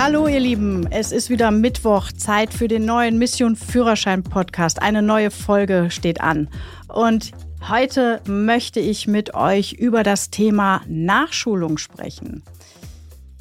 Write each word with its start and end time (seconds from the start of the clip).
Hallo 0.00 0.28
ihr 0.28 0.38
Lieben, 0.38 0.86
es 0.92 1.10
ist 1.10 1.28
wieder 1.28 1.50
Mittwoch, 1.50 2.12
Zeit 2.12 2.54
für 2.54 2.68
den 2.68 2.84
neuen 2.84 3.18
Mission 3.18 3.56
Führerschein 3.56 4.22
Podcast. 4.22 4.80
Eine 4.80 5.02
neue 5.02 5.32
Folge 5.32 5.90
steht 5.90 6.20
an. 6.20 6.48
Und 6.86 7.32
heute 7.68 8.22
möchte 8.24 8.78
ich 8.78 9.08
mit 9.08 9.34
euch 9.34 9.72
über 9.72 10.04
das 10.04 10.30
Thema 10.30 10.82
Nachschulung 10.86 11.78
sprechen. 11.78 12.44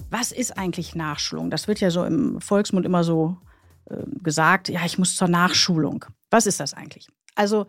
Was 0.09 0.31
ist 0.31 0.57
eigentlich 0.57 0.95
Nachschulung? 0.95 1.51
Das 1.51 1.67
wird 1.67 1.79
ja 1.79 1.91
so 1.91 2.03
im 2.03 2.41
Volksmund 2.41 2.87
immer 2.87 3.03
so 3.03 3.37
äh, 3.85 3.97
gesagt, 4.23 4.67
ja, 4.67 4.83
ich 4.83 4.97
muss 4.97 5.15
zur 5.15 5.27
Nachschulung. 5.27 6.05
Was 6.31 6.47
ist 6.47 6.59
das 6.59 6.73
eigentlich? 6.73 7.07
Also 7.35 7.67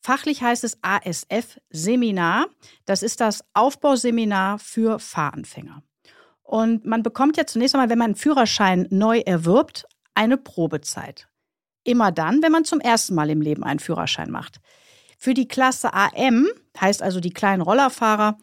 fachlich 0.00 0.40
heißt 0.40 0.64
es 0.64 0.78
ASF-Seminar. 0.80 2.46
Das 2.86 3.02
ist 3.02 3.20
das 3.20 3.44
Aufbauseminar 3.52 4.58
für 4.58 4.98
Fahranfänger. 4.98 5.82
Und 6.50 6.84
man 6.84 7.04
bekommt 7.04 7.36
ja 7.36 7.46
zunächst 7.46 7.76
einmal, 7.76 7.90
wenn 7.90 7.98
man 7.98 8.06
einen 8.06 8.14
Führerschein 8.16 8.88
neu 8.90 9.20
erwirbt, 9.20 9.86
eine 10.14 10.36
Probezeit. 10.36 11.28
Immer 11.84 12.10
dann, 12.10 12.42
wenn 12.42 12.50
man 12.50 12.64
zum 12.64 12.80
ersten 12.80 13.14
Mal 13.14 13.30
im 13.30 13.40
Leben 13.40 13.62
einen 13.62 13.78
Führerschein 13.78 14.32
macht. 14.32 14.60
Für 15.16 15.32
die 15.32 15.46
Klasse 15.46 15.94
AM, 15.94 16.48
heißt 16.80 17.04
also 17.04 17.20
die 17.20 17.30
kleinen 17.30 17.62
Rollerfahrer, 17.62 18.36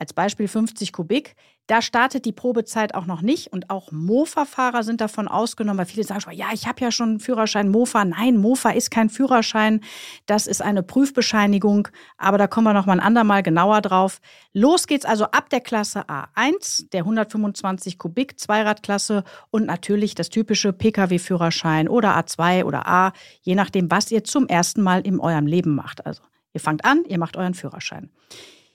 als 0.00 0.14
Beispiel 0.14 0.48
50 0.48 0.92
Kubik, 0.92 1.36
da 1.66 1.82
startet 1.82 2.24
die 2.24 2.32
Probezeit 2.32 2.94
auch 2.94 3.06
noch 3.06 3.22
nicht 3.22 3.52
und 3.52 3.70
auch 3.70 3.92
Mofa-Fahrer 3.92 4.82
sind 4.82 5.00
davon 5.00 5.28
ausgenommen, 5.28 5.78
weil 5.78 5.86
viele 5.86 6.02
sagen 6.02 6.20
schon, 6.20 6.32
ja, 6.32 6.46
ich 6.52 6.66
habe 6.66 6.80
ja 6.80 6.90
schon 6.90 7.10
einen 7.10 7.20
Führerschein 7.20 7.68
Mofa. 7.68 8.04
Nein, 8.04 8.38
Mofa 8.38 8.70
ist 8.70 8.90
kein 8.90 9.08
Führerschein, 9.08 9.80
das 10.26 10.48
ist 10.48 10.62
eine 10.62 10.82
Prüfbescheinigung, 10.82 11.86
aber 12.16 12.38
da 12.38 12.48
kommen 12.48 12.66
wir 12.66 12.72
noch 12.72 12.86
mal 12.86 12.94
ein 12.94 13.00
andermal 13.00 13.44
genauer 13.44 13.82
drauf. 13.82 14.20
Los 14.52 14.88
geht's 14.88 15.04
also 15.04 15.26
ab 15.26 15.48
der 15.50 15.60
Klasse 15.60 16.06
A1, 16.08 16.88
der 16.90 17.02
125 17.02 17.98
Kubik 17.98 18.40
Zweiradklasse 18.40 19.22
und 19.50 19.66
natürlich 19.66 20.16
das 20.16 20.30
typische 20.30 20.72
Pkw-Führerschein 20.72 21.88
oder 21.88 22.18
A2 22.18 22.64
oder 22.64 22.88
A, 22.88 23.12
je 23.42 23.54
nachdem, 23.54 23.90
was 23.90 24.10
ihr 24.10 24.24
zum 24.24 24.48
ersten 24.48 24.82
Mal 24.82 25.02
in 25.02 25.20
eurem 25.20 25.46
Leben 25.46 25.76
macht. 25.76 26.04
Also 26.04 26.22
ihr 26.52 26.60
fangt 26.60 26.84
an, 26.84 27.04
ihr 27.06 27.18
macht 27.18 27.36
euren 27.36 27.54
Führerschein. 27.54 28.10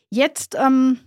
Jetzt 0.10 0.56
ähm, 0.56 1.00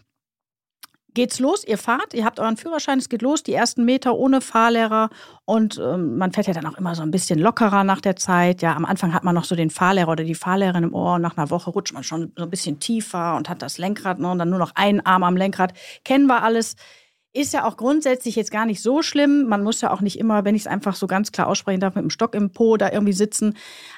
geht's 1.18 1.40
los, 1.40 1.64
ihr 1.66 1.78
fahrt, 1.78 2.14
ihr 2.14 2.24
habt 2.24 2.38
euren 2.38 2.56
Führerschein, 2.56 3.00
es 3.00 3.08
geht 3.08 3.22
los, 3.22 3.42
die 3.42 3.52
ersten 3.52 3.84
Meter 3.84 4.14
ohne 4.14 4.40
Fahrlehrer 4.40 5.10
und 5.46 5.76
ähm, 5.82 6.16
man 6.16 6.30
fährt 6.30 6.46
ja 6.46 6.52
dann 6.52 6.64
auch 6.64 6.78
immer 6.78 6.94
so 6.94 7.02
ein 7.02 7.10
bisschen 7.10 7.40
lockerer 7.40 7.82
nach 7.82 8.00
der 8.00 8.14
Zeit. 8.14 8.62
Ja, 8.62 8.76
am 8.76 8.84
Anfang 8.84 9.12
hat 9.12 9.24
man 9.24 9.34
noch 9.34 9.42
so 9.42 9.56
den 9.56 9.70
Fahrlehrer 9.70 10.12
oder 10.12 10.22
die 10.22 10.36
Fahrlehrerin 10.36 10.84
im 10.84 10.94
Ohr 10.94 11.16
und 11.16 11.22
nach 11.22 11.36
einer 11.36 11.50
Woche 11.50 11.70
rutscht 11.70 11.92
man 11.92 12.04
schon 12.04 12.32
so 12.36 12.44
ein 12.44 12.50
bisschen 12.50 12.78
tiefer 12.78 13.34
und 13.34 13.48
hat 13.48 13.62
das 13.62 13.78
Lenkrad 13.78 14.20
ne, 14.20 14.30
und 14.30 14.38
dann 14.38 14.48
nur 14.48 14.60
noch 14.60 14.76
einen 14.76 15.04
Arm 15.04 15.24
am 15.24 15.36
Lenkrad. 15.36 15.72
Kennen 16.04 16.26
wir 16.26 16.44
alles. 16.44 16.76
Ist 17.34 17.52
ja 17.52 17.64
auch 17.64 17.76
grundsätzlich 17.76 18.36
jetzt 18.36 18.50
gar 18.50 18.64
nicht 18.64 18.80
so 18.80 19.02
schlimm. 19.02 19.46
Man 19.48 19.62
muss 19.62 19.82
ja 19.82 19.92
auch 19.92 20.00
nicht 20.00 20.18
immer, 20.18 20.44
wenn 20.44 20.54
ich 20.54 20.62
es 20.62 20.66
einfach 20.66 20.96
so 20.96 21.06
ganz 21.06 21.30
klar 21.30 21.46
aussprechen 21.46 21.80
darf, 21.80 21.94
mit 21.94 22.02
dem 22.02 22.10
Stock 22.10 22.34
im 22.34 22.50
Po 22.50 22.78
da 22.78 22.90
irgendwie 22.90 23.12
sitzen. 23.12 23.54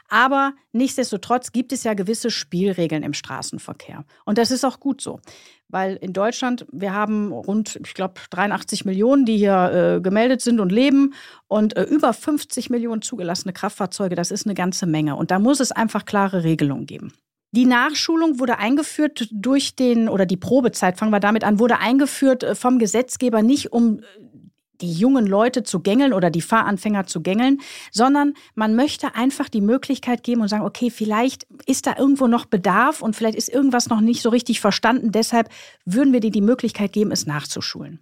Aber 0.09 0.53
nichtsdestotrotz 0.73 1.53
gibt 1.53 1.73
es 1.73 1.85
ja 1.85 1.95
gewisse 1.95 2.31
Spielregeln 2.31 3.05
im 3.05 3.13
Straßenverkehr. 3.13 4.05
Und 4.25 4.39
das 4.39 4.51
ist 4.51 4.65
auch 4.65 4.81
gut 4.81 5.01
so. 5.01 5.21
Weil 5.69 5.95
in 5.97 6.13
Deutschland, 6.13 6.67
wir 6.73 6.93
haben 6.93 7.31
rund, 7.31 7.79
ich 7.85 7.95
glaube, 7.95 8.15
83 8.31 8.85
Millionen, 8.85 9.25
die 9.25 9.37
hier 9.37 9.97
äh, 9.97 10.01
gemeldet 10.01 10.41
sind 10.41 10.59
und 10.59 10.73
leben 10.73 11.15
und 11.47 11.77
äh, 11.77 11.85
über 11.85 12.13
50 12.13 12.71
Millionen 12.71 13.03
zugelassene 13.03 13.53
Kraftfahrzeuge. 13.53 14.17
Das 14.17 14.33
ist 14.33 14.47
eine 14.47 14.55
ganze 14.55 14.87
Menge. 14.87 15.15
Und 15.15 15.31
da 15.31 15.39
muss 15.39 15.61
es 15.61 15.71
einfach 15.71 16.05
klare 16.05 16.43
Regelungen 16.43 16.87
geben. 16.87 17.13
Die 17.53 17.67
Nachschulung 17.67 18.39
wurde 18.39 18.59
eingeführt 18.59 19.29
durch 19.33 19.75
den, 19.75 20.09
oder 20.09 20.25
die 20.25 20.37
Probezeit, 20.37 20.99
fangen 20.99 21.11
wir 21.11 21.19
damit 21.19 21.43
an, 21.43 21.59
wurde 21.59 21.79
eingeführt 21.79 22.45
äh, 22.45 22.55
vom 22.55 22.79
Gesetzgeber 22.79 23.43
nicht, 23.43 23.73
um 23.73 23.99
äh, 23.99 24.03
die 24.81 24.93
jungen 24.93 25.27
Leute 25.27 25.63
zu 25.63 25.81
gängeln 25.81 26.13
oder 26.13 26.31
die 26.31 26.41
Fahranfänger 26.41 27.07
zu 27.07 27.23
gängeln, 27.23 27.61
sondern 27.91 28.35
man 28.55 28.77
möchte 28.77 29.15
einfach 29.15 29.49
die 29.49 29.61
Möglichkeit 29.61 30.23
geben 30.23 30.41
und 30.41 30.49
sagen, 30.49 30.65
okay, 30.65 30.91
vielleicht 30.91 31.47
ist 31.67 31.87
da 31.87 31.97
irgendwo 31.99 32.29
noch 32.29 32.47
Bedarf 32.47 33.03
und 33.03 33.17
vielleicht 33.17 33.37
ist 33.37 33.49
irgendwas 33.49 33.89
noch 33.89 34.01
nicht 34.01 34.23
so 34.23 34.31
richtig 34.31 34.61
verstanden. 34.61 35.13
Deshalb 35.13 35.49
würden 35.85 36.13
wir 36.13 36.21
dir 36.21 36.31
die 36.31 36.41
Möglichkeit 36.41 36.93
geben, 36.93 37.11
es 37.11 37.27
nachzuschulen. 37.27 38.01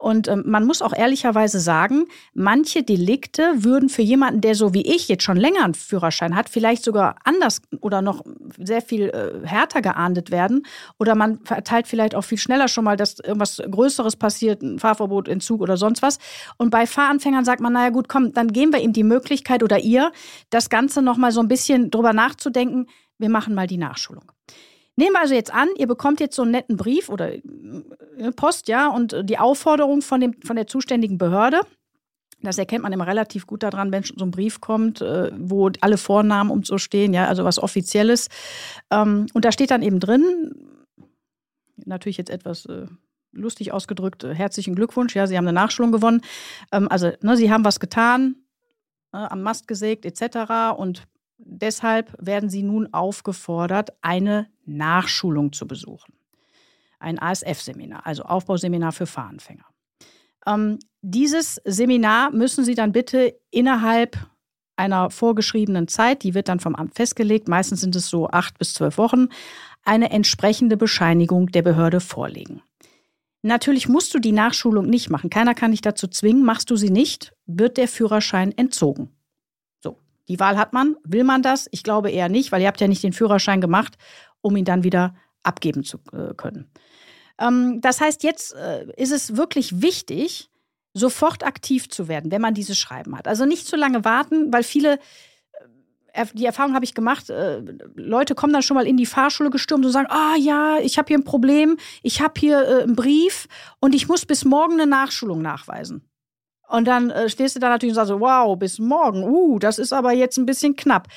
Und 0.00 0.28
ähm, 0.28 0.44
man 0.46 0.64
muss 0.64 0.80
auch 0.80 0.94
ehrlicherweise 0.94 1.60
sagen, 1.60 2.06
manche 2.32 2.82
Delikte 2.82 3.52
würden 3.56 3.90
für 3.90 4.00
jemanden, 4.00 4.40
der 4.40 4.54
so 4.54 4.72
wie 4.72 4.80
ich 4.80 5.08
jetzt 5.08 5.24
schon 5.24 5.36
länger 5.36 5.62
einen 5.62 5.74
Führerschein 5.74 6.34
hat, 6.34 6.48
vielleicht 6.48 6.84
sogar 6.84 7.16
anders 7.24 7.60
oder 7.82 8.00
noch 8.00 8.24
sehr 8.56 8.80
viel 8.80 9.10
äh, 9.10 9.46
härter 9.46 9.82
geahndet 9.82 10.30
werden. 10.30 10.64
Oder 10.98 11.14
man 11.14 11.40
verteilt 11.44 11.86
vielleicht 11.86 12.14
auch 12.14 12.22
viel 12.22 12.38
schneller 12.38 12.68
schon 12.68 12.84
mal, 12.84 12.96
dass 12.96 13.18
irgendwas 13.20 13.62
Größeres 13.70 14.16
passiert, 14.16 14.62
ein 14.62 14.78
Fahrverbot, 14.78 15.28
Entzug 15.28 15.60
oder 15.60 15.76
sonst 15.76 16.00
was. 16.00 16.18
Und 16.56 16.70
bei 16.70 16.86
Fahranfängern 16.86 17.44
sagt 17.44 17.60
man, 17.60 17.74
naja 17.74 17.90
gut, 17.90 18.08
komm, 18.08 18.32
dann 18.32 18.54
geben 18.54 18.72
wir 18.72 18.80
ihm 18.80 18.94
die 18.94 19.04
Möglichkeit 19.04 19.62
oder 19.62 19.80
ihr, 19.80 20.12
das 20.48 20.70
Ganze 20.70 21.02
nochmal 21.02 21.30
so 21.30 21.40
ein 21.40 21.48
bisschen 21.48 21.90
drüber 21.90 22.14
nachzudenken. 22.14 22.86
Wir 23.18 23.28
machen 23.28 23.54
mal 23.54 23.66
die 23.66 23.76
Nachschulung. 23.76 24.32
Nehmen 24.96 25.12
wir 25.12 25.20
also 25.20 25.34
jetzt 25.34 25.52
an, 25.52 25.68
ihr 25.76 25.86
bekommt 25.86 26.20
jetzt 26.20 26.36
so 26.36 26.42
einen 26.42 26.50
netten 26.50 26.76
Brief 26.76 27.08
oder 27.08 27.32
äh, 27.32 27.40
Post, 28.36 28.68
ja, 28.68 28.88
und 28.88 29.16
die 29.24 29.38
Aufforderung 29.38 30.02
von, 30.02 30.20
dem, 30.20 30.34
von 30.42 30.56
der 30.56 30.66
zuständigen 30.66 31.18
Behörde. 31.18 31.60
Das 32.42 32.58
erkennt 32.58 32.82
man 32.82 32.92
immer 32.92 33.06
relativ 33.06 33.46
gut 33.46 33.62
daran, 33.62 33.92
wenn 33.92 34.02
so 34.02 34.24
ein 34.24 34.30
Brief 34.30 34.60
kommt, 34.60 35.00
äh, 35.02 35.30
wo 35.36 35.70
alle 35.80 35.98
Vornamen 35.98 36.50
und 36.50 36.66
so 36.66 36.78
stehen, 36.78 37.12
ja, 37.12 37.26
also 37.26 37.44
was 37.44 37.58
Offizielles. 37.58 38.28
Ähm, 38.90 39.26
und 39.34 39.44
da 39.44 39.52
steht 39.52 39.70
dann 39.70 39.82
eben 39.82 40.00
drin, 40.00 40.54
natürlich 41.84 42.16
jetzt 42.16 42.30
etwas 42.30 42.66
äh, 42.66 42.86
lustig 43.32 43.72
ausgedrückt, 43.72 44.24
herzlichen 44.24 44.74
Glückwunsch, 44.74 45.14
ja, 45.14 45.26
Sie 45.26 45.36
haben 45.36 45.46
eine 45.46 45.54
Nachschulung 45.54 45.92
gewonnen. 45.92 46.22
Ähm, 46.72 46.88
also, 46.90 47.12
ne, 47.20 47.36
Sie 47.36 47.52
haben 47.52 47.64
was 47.64 47.78
getan, 47.78 48.36
am 49.12 49.42
Mast 49.42 49.66
gesägt 49.66 50.04
etc. 50.04 50.76
Und 50.76 51.04
Deshalb 51.44 52.14
werden 52.18 52.50
Sie 52.50 52.62
nun 52.62 52.92
aufgefordert, 52.92 53.90
eine 54.02 54.48
Nachschulung 54.64 55.52
zu 55.52 55.66
besuchen. 55.66 56.14
Ein 56.98 57.18
ASF-Seminar, 57.18 58.06
also 58.06 58.24
Aufbauseminar 58.24 58.92
für 58.92 59.06
Fahranfänger. 59.06 59.64
Ähm, 60.46 60.78
dieses 61.02 61.60
Seminar 61.64 62.30
müssen 62.30 62.64
Sie 62.64 62.74
dann 62.74 62.92
bitte 62.92 63.34
innerhalb 63.50 64.18
einer 64.76 65.10
vorgeschriebenen 65.10 65.88
Zeit, 65.88 66.22
die 66.22 66.34
wird 66.34 66.48
dann 66.48 66.60
vom 66.60 66.74
Amt 66.74 66.94
festgelegt, 66.94 67.48
meistens 67.48 67.82
sind 67.82 67.94
es 67.96 68.08
so 68.08 68.28
acht 68.28 68.58
bis 68.58 68.74
zwölf 68.74 68.96
Wochen, 68.96 69.28
eine 69.84 70.10
entsprechende 70.10 70.76
Bescheinigung 70.76 71.48
der 71.48 71.62
Behörde 71.62 72.00
vorlegen. 72.00 72.62
Natürlich 73.42 73.88
musst 73.88 74.12
du 74.12 74.18
die 74.18 74.32
Nachschulung 74.32 74.86
nicht 74.86 75.08
machen. 75.08 75.30
Keiner 75.30 75.54
kann 75.54 75.70
dich 75.70 75.80
dazu 75.80 76.08
zwingen. 76.08 76.44
Machst 76.44 76.70
du 76.70 76.76
sie 76.76 76.90
nicht, 76.90 77.32
wird 77.46 77.78
der 77.78 77.88
Führerschein 77.88 78.52
entzogen. 78.56 79.10
Die 80.30 80.38
Wahl 80.38 80.56
hat 80.56 80.72
man. 80.72 80.94
Will 81.02 81.24
man 81.24 81.42
das? 81.42 81.68
Ich 81.72 81.82
glaube 81.82 82.08
eher 82.08 82.28
nicht, 82.28 82.52
weil 82.52 82.62
ihr 82.62 82.68
habt 82.68 82.80
ja 82.80 82.86
nicht 82.86 83.02
den 83.02 83.12
Führerschein 83.12 83.60
gemacht, 83.60 83.98
um 84.40 84.56
ihn 84.56 84.64
dann 84.64 84.84
wieder 84.84 85.16
abgeben 85.42 85.82
zu 85.82 85.98
äh, 86.12 86.34
können. 86.34 86.70
Ähm, 87.40 87.80
das 87.80 88.00
heißt, 88.00 88.22
jetzt 88.22 88.54
äh, 88.54 88.86
ist 88.96 89.10
es 89.10 89.36
wirklich 89.36 89.82
wichtig, 89.82 90.48
sofort 90.94 91.44
aktiv 91.44 91.88
zu 91.88 92.06
werden, 92.06 92.30
wenn 92.30 92.40
man 92.40 92.54
dieses 92.54 92.78
Schreiben 92.78 93.18
hat. 93.18 93.26
Also 93.26 93.44
nicht 93.44 93.66
zu 93.66 93.74
lange 93.74 94.04
warten, 94.04 94.52
weil 94.52 94.62
viele 94.62 95.00
äh, 96.12 96.26
die 96.32 96.46
Erfahrung 96.46 96.74
habe 96.74 96.84
ich 96.84 96.94
gemacht, 96.94 97.32
Leute 97.96 98.36
kommen 98.36 98.52
dann 98.52 98.62
schon 98.62 98.76
mal 98.76 98.86
in 98.86 98.96
die 98.96 99.06
Fahrschule 99.06 99.50
gestürmt 99.50 99.84
und 99.84 99.90
sagen, 99.90 100.10
ah 100.10 100.36
ja, 100.36 100.78
ich 100.80 100.96
habe 100.96 101.08
hier 101.08 101.18
ein 101.18 101.24
Problem, 101.24 101.76
ich 102.04 102.20
habe 102.20 102.34
hier 102.38 102.82
einen 102.82 102.94
Brief 102.94 103.48
und 103.80 103.96
ich 103.96 104.06
muss 104.06 104.26
bis 104.26 104.44
morgen 104.44 104.74
eine 104.74 104.86
Nachschulung 104.86 105.42
nachweisen. 105.42 106.09
Und 106.70 106.86
dann 106.86 107.10
äh, 107.10 107.28
stehst 107.28 107.56
du 107.56 107.60
da 107.60 107.68
natürlich 107.68 107.92
und 107.92 108.06
sagst 108.06 108.20
wow, 108.20 108.56
bis 108.58 108.78
morgen, 108.78 109.24
uh, 109.24 109.58
das 109.58 109.78
ist 109.78 109.92
aber 109.92 110.12
jetzt 110.12 110.38
ein 110.38 110.46
bisschen 110.46 110.76
knapp. 110.76 111.08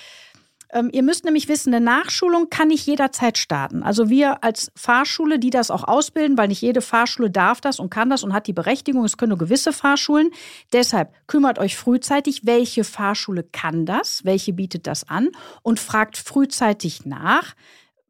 Ähm, 0.72 0.90
ihr 0.92 1.04
müsst 1.04 1.24
nämlich 1.24 1.48
wissen, 1.48 1.74
eine 1.74 1.86
Nachschulung 1.86 2.50
kann 2.50 2.70
nicht 2.70 2.88
jederzeit 2.88 3.38
starten. 3.38 3.84
Also 3.84 4.10
wir 4.10 4.44
als 4.44 4.72
Fahrschule, 4.76 5.38
die 5.38 5.52
das 5.52 5.70
auch 5.70 5.84
ausbilden, 5.84 6.36
weil 6.36 6.48
nicht 6.48 6.62
jede 6.62 6.82
Fahrschule 6.82 7.30
darf 7.30 7.62
das 7.62 7.80
und 7.80 7.92
kann 7.92 8.10
das 8.10 8.24
und 8.24 8.34
hat 8.34 8.48
die 8.48 8.54
Berechtigung, 8.54 9.06
es 9.06 9.18
können 9.18 9.30
nur 9.30 9.38
gewisse 9.38 9.72
Fahrschulen. 9.72 10.32
Deshalb 10.74 11.14
kümmert 11.28 11.60
euch 11.60 11.78
frühzeitig, 11.78 12.48
welche 12.48 12.84
Fahrschule 12.84 13.44
kann 13.44 13.86
das, 13.86 14.26
welche 14.26 14.54
bietet 14.54 14.88
das 14.88 15.08
an 15.08 15.30
und 15.62 15.80
fragt 15.80 16.18
frühzeitig 16.18 17.06
nach, 17.06 17.54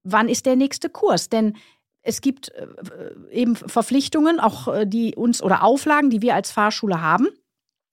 wann 0.03 0.29
ist 0.29 0.45
der 0.45 0.55
nächste 0.55 0.89
Kurs. 0.89 1.27
Denn 1.27 1.57
es 2.03 2.21
gibt 2.21 2.49
äh, 2.49 2.67
eben 3.31 3.55
Verpflichtungen, 3.55 4.39
auch 4.39 4.67
äh, 4.67 4.85
die 4.85 5.15
uns 5.15 5.41
oder 5.41 5.63
Auflagen, 5.63 6.09
die 6.09 6.21
wir 6.21 6.35
als 6.35 6.51
Fahrschule 6.51 7.01
haben. 7.01 7.27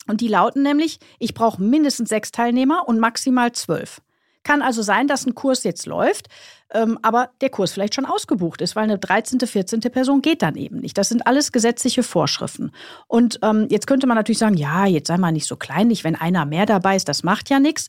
Und 0.08 0.20
die 0.20 0.28
lauten 0.28 0.62
nämlich, 0.62 0.98
ich 1.18 1.34
brauche 1.34 1.62
mindestens 1.62 2.08
sechs 2.08 2.32
Teilnehmer 2.32 2.88
und 2.88 2.98
maximal 2.98 3.52
zwölf. 3.52 4.00
Kann 4.42 4.62
also 4.62 4.82
sein, 4.82 5.06
dass 5.06 5.26
ein 5.26 5.34
Kurs 5.34 5.64
jetzt 5.64 5.86
läuft, 5.86 6.28
ähm, 6.72 6.98
aber 7.02 7.30
der 7.40 7.50
Kurs 7.50 7.72
vielleicht 7.72 7.94
schon 7.94 8.06
ausgebucht 8.06 8.62
ist, 8.62 8.74
weil 8.74 8.84
eine 8.84 8.98
13., 8.98 9.38
14. 9.40 9.80
Person 9.80 10.22
geht 10.22 10.42
dann 10.42 10.56
eben 10.56 10.78
nicht. 10.78 10.96
Das 10.96 11.10
sind 11.10 11.26
alles 11.26 11.52
gesetzliche 11.52 12.02
Vorschriften. 12.02 12.72
Und 13.06 13.38
ähm, 13.42 13.66
jetzt 13.70 13.86
könnte 13.86 14.06
man 14.06 14.16
natürlich 14.16 14.38
sagen, 14.38 14.56
ja, 14.56 14.86
jetzt 14.86 15.08
sei 15.08 15.18
mal 15.18 15.30
nicht 15.30 15.46
so 15.46 15.56
kleinlich, 15.56 16.04
wenn 16.04 16.16
einer 16.16 16.46
mehr 16.46 16.66
dabei 16.66 16.96
ist, 16.96 17.08
das 17.08 17.22
macht 17.22 17.50
ja 17.50 17.60
nichts 17.60 17.88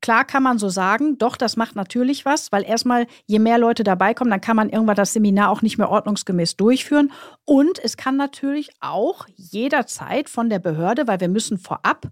klar 0.00 0.24
kann 0.24 0.42
man 0.42 0.58
so 0.58 0.68
sagen, 0.68 1.18
doch, 1.18 1.36
das 1.36 1.56
macht 1.56 1.76
natürlich 1.76 2.24
was, 2.24 2.52
weil 2.52 2.64
erstmal, 2.64 3.06
je 3.26 3.38
mehr 3.38 3.58
Leute 3.58 3.84
dabei 3.84 4.14
kommen, 4.14 4.30
dann 4.30 4.40
kann 4.40 4.56
man 4.56 4.70
irgendwann 4.70 4.96
das 4.96 5.12
Seminar 5.12 5.50
auch 5.50 5.62
nicht 5.62 5.78
mehr 5.78 5.90
ordnungsgemäß 5.90 6.56
durchführen. 6.56 7.12
Und 7.44 7.78
es 7.82 7.96
kann 7.96 8.16
natürlich 8.16 8.70
auch 8.80 9.26
jederzeit 9.36 10.28
von 10.28 10.50
der 10.50 10.58
Behörde, 10.58 11.06
weil 11.06 11.20
wir 11.20 11.28
müssen 11.28 11.58
vorab 11.58 12.08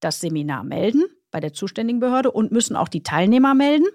das 0.00 0.20
Seminar 0.20 0.64
melden 0.64 1.04
bei 1.30 1.40
der 1.40 1.52
zuständigen 1.52 2.00
Behörde 2.00 2.30
und 2.30 2.52
müssen 2.52 2.76
auch 2.76 2.88
die 2.88 3.02
Teilnehmer 3.02 3.54
melden. 3.54 3.86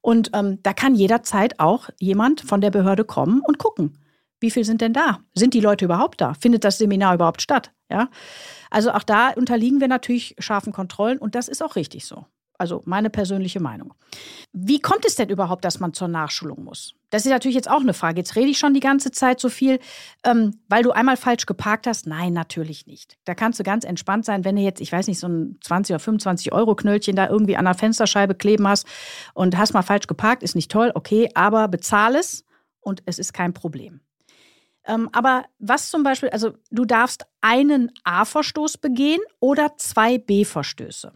Und 0.00 0.30
ähm, 0.32 0.58
da 0.62 0.72
kann 0.72 0.94
jederzeit 0.94 1.60
auch 1.60 1.90
jemand 2.00 2.40
von 2.40 2.60
der 2.60 2.70
Behörde 2.70 3.04
kommen 3.04 3.42
und 3.46 3.58
gucken, 3.58 3.98
wie 4.40 4.50
viel 4.50 4.64
sind 4.64 4.80
denn 4.80 4.92
da? 4.92 5.20
Sind 5.34 5.54
die 5.54 5.60
Leute 5.60 5.84
überhaupt 5.84 6.20
da? 6.20 6.34
Findet 6.34 6.64
das 6.64 6.78
Seminar 6.78 7.14
überhaupt 7.14 7.42
statt? 7.42 7.72
Ja. 7.90 8.08
Also 8.70 8.92
auch 8.92 9.02
da 9.02 9.30
unterliegen 9.30 9.80
wir 9.80 9.88
natürlich 9.88 10.36
scharfen 10.38 10.72
Kontrollen 10.72 11.18
und 11.18 11.34
das 11.34 11.48
ist 11.48 11.62
auch 11.62 11.76
richtig 11.76 12.06
so. 12.06 12.26
Also 12.58 12.82
meine 12.84 13.08
persönliche 13.08 13.60
Meinung. 13.60 13.94
Wie 14.52 14.80
kommt 14.80 15.04
es 15.04 15.14
denn 15.14 15.28
überhaupt, 15.28 15.64
dass 15.64 15.78
man 15.78 15.92
zur 15.92 16.08
Nachschulung 16.08 16.64
muss? 16.64 16.94
Das 17.10 17.24
ist 17.24 17.30
natürlich 17.30 17.54
jetzt 17.54 17.70
auch 17.70 17.80
eine 17.80 17.94
Frage. 17.94 18.18
Jetzt 18.18 18.34
rede 18.34 18.50
ich 18.50 18.58
schon 18.58 18.74
die 18.74 18.80
ganze 18.80 19.12
Zeit 19.12 19.38
so 19.38 19.48
viel, 19.48 19.78
ähm, 20.24 20.58
weil 20.68 20.82
du 20.82 20.90
einmal 20.90 21.16
falsch 21.16 21.46
geparkt 21.46 21.86
hast. 21.86 22.08
Nein, 22.08 22.32
natürlich 22.32 22.88
nicht. 22.88 23.16
Da 23.24 23.36
kannst 23.36 23.60
du 23.60 23.62
ganz 23.62 23.84
entspannt 23.84 24.24
sein, 24.24 24.44
wenn 24.44 24.56
du 24.56 24.62
jetzt, 24.62 24.80
ich 24.80 24.90
weiß 24.90 25.06
nicht, 25.06 25.20
so 25.20 25.28
ein 25.28 25.58
20 25.62 25.94
oder 25.94 26.00
25 26.00 26.52
Euro 26.52 26.74
Knöllchen 26.74 27.14
da 27.14 27.28
irgendwie 27.28 27.56
an 27.56 27.64
der 27.64 27.74
Fensterscheibe 27.74 28.34
kleben 28.34 28.66
hast 28.66 28.86
und 29.34 29.56
hast 29.56 29.72
mal 29.72 29.82
falsch 29.82 30.08
geparkt, 30.08 30.42
ist 30.42 30.56
nicht 30.56 30.70
toll, 30.70 30.90
okay, 30.94 31.30
aber 31.34 31.68
bezahl 31.68 32.16
es 32.16 32.44
und 32.80 33.02
es 33.06 33.20
ist 33.20 33.32
kein 33.32 33.54
Problem. 33.54 34.00
Ähm, 34.84 35.08
aber 35.12 35.44
was 35.60 35.90
zum 35.90 36.02
Beispiel, 36.02 36.30
also 36.30 36.54
du 36.70 36.84
darfst 36.84 37.26
einen 37.40 37.92
A-Verstoß 38.02 38.78
begehen 38.78 39.20
oder 39.38 39.76
zwei 39.76 40.18
B-Verstöße. 40.18 41.12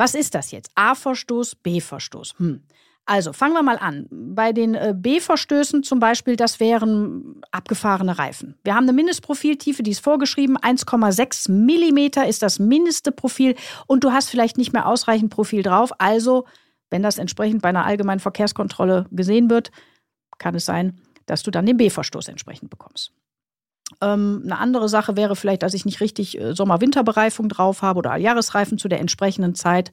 Was 0.00 0.14
ist 0.14 0.34
das 0.34 0.50
jetzt? 0.50 0.70
A-Verstoß, 0.76 1.56
B-Verstoß. 1.56 2.38
Hm. 2.38 2.62
Also 3.04 3.34
fangen 3.34 3.52
wir 3.52 3.62
mal 3.62 3.76
an. 3.76 4.06
Bei 4.10 4.54
den 4.54 4.74
äh, 4.74 4.94
B-Verstößen 4.96 5.82
zum 5.82 5.98
Beispiel, 6.00 6.36
das 6.36 6.58
wären 6.58 7.42
abgefahrene 7.50 8.18
Reifen. 8.18 8.58
Wir 8.64 8.74
haben 8.74 8.84
eine 8.84 8.94
Mindestprofiltiefe, 8.94 9.82
die 9.82 9.90
ist 9.90 10.00
vorgeschrieben. 10.00 10.56
1,6 10.56 11.52
Millimeter 11.52 12.26
ist 12.26 12.42
das 12.42 12.58
mindeste 12.58 13.12
Profil 13.12 13.56
und 13.88 14.02
du 14.02 14.10
hast 14.10 14.30
vielleicht 14.30 14.56
nicht 14.56 14.72
mehr 14.72 14.86
ausreichend 14.86 15.28
Profil 15.28 15.62
drauf. 15.62 15.90
Also, 15.98 16.46
wenn 16.88 17.02
das 17.02 17.18
entsprechend 17.18 17.60
bei 17.60 17.68
einer 17.68 17.84
allgemeinen 17.84 18.20
Verkehrskontrolle 18.20 19.04
gesehen 19.10 19.50
wird, 19.50 19.70
kann 20.38 20.54
es 20.54 20.64
sein, 20.64 20.98
dass 21.26 21.42
du 21.42 21.50
dann 21.50 21.66
den 21.66 21.76
B-Verstoß 21.76 22.28
entsprechend 22.28 22.70
bekommst. 22.70 23.12
Ähm, 24.00 24.42
eine 24.44 24.58
andere 24.58 24.88
Sache 24.88 25.16
wäre 25.16 25.36
vielleicht, 25.36 25.62
dass 25.62 25.74
ich 25.74 25.84
nicht 25.84 26.00
richtig 26.00 26.40
äh, 26.40 26.54
Sommer-Winter-Bereifung 26.54 27.48
drauf 27.48 27.82
habe 27.82 27.98
oder 27.98 28.16
Jahresreifen 28.16 28.78
zu 28.78 28.88
der 28.88 29.00
entsprechenden 29.00 29.54
Zeit. 29.54 29.92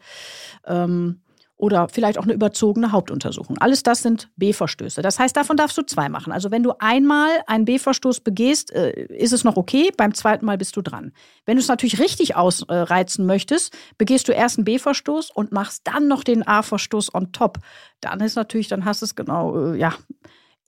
Ähm, 0.65 1.21
oder 1.57 1.89
vielleicht 1.89 2.19
auch 2.19 2.23
eine 2.23 2.33
überzogene 2.33 2.91
Hauptuntersuchung. 2.91 3.57
Alles 3.57 3.81
das 3.81 4.03
sind 4.03 4.29
B-Verstöße. 4.37 5.01
Das 5.01 5.17
heißt, 5.17 5.35
davon 5.35 5.57
darfst 5.57 5.75
du 5.77 5.81
zwei 5.81 6.07
machen. 6.07 6.31
Also 6.31 6.51
wenn 6.51 6.61
du 6.61 6.73
einmal 6.77 7.29
einen 7.47 7.65
B-Verstoß 7.65 8.19
begehst, 8.19 8.71
äh, 8.71 8.91
ist 8.91 9.33
es 9.33 9.43
noch 9.43 9.57
okay, 9.57 9.89
beim 9.97 10.13
zweiten 10.13 10.45
Mal 10.45 10.59
bist 10.59 10.75
du 10.75 10.83
dran. 10.83 11.11
Wenn 11.45 11.57
du 11.57 11.61
es 11.61 11.67
natürlich 11.67 11.99
richtig 11.99 12.35
ausreizen 12.35 13.25
möchtest, 13.25 13.75
begehst 13.97 14.27
du 14.27 14.33
erst 14.33 14.59
einen 14.59 14.65
B-Verstoß 14.65 15.31
und 15.31 15.51
machst 15.51 15.81
dann 15.85 16.07
noch 16.07 16.23
den 16.23 16.47
A-Verstoß 16.47 17.15
on 17.15 17.31
top. 17.31 17.57
Dann 18.01 18.19
ist 18.19 18.35
natürlich, 18.35 18.67
dann 18.67 18.85
hast 18.85 19.01
du 19.01 19.05
es 19.05 19.15
genau, 19.15 19.73
äh, 19.73 19.79
ja, 19.79 19.93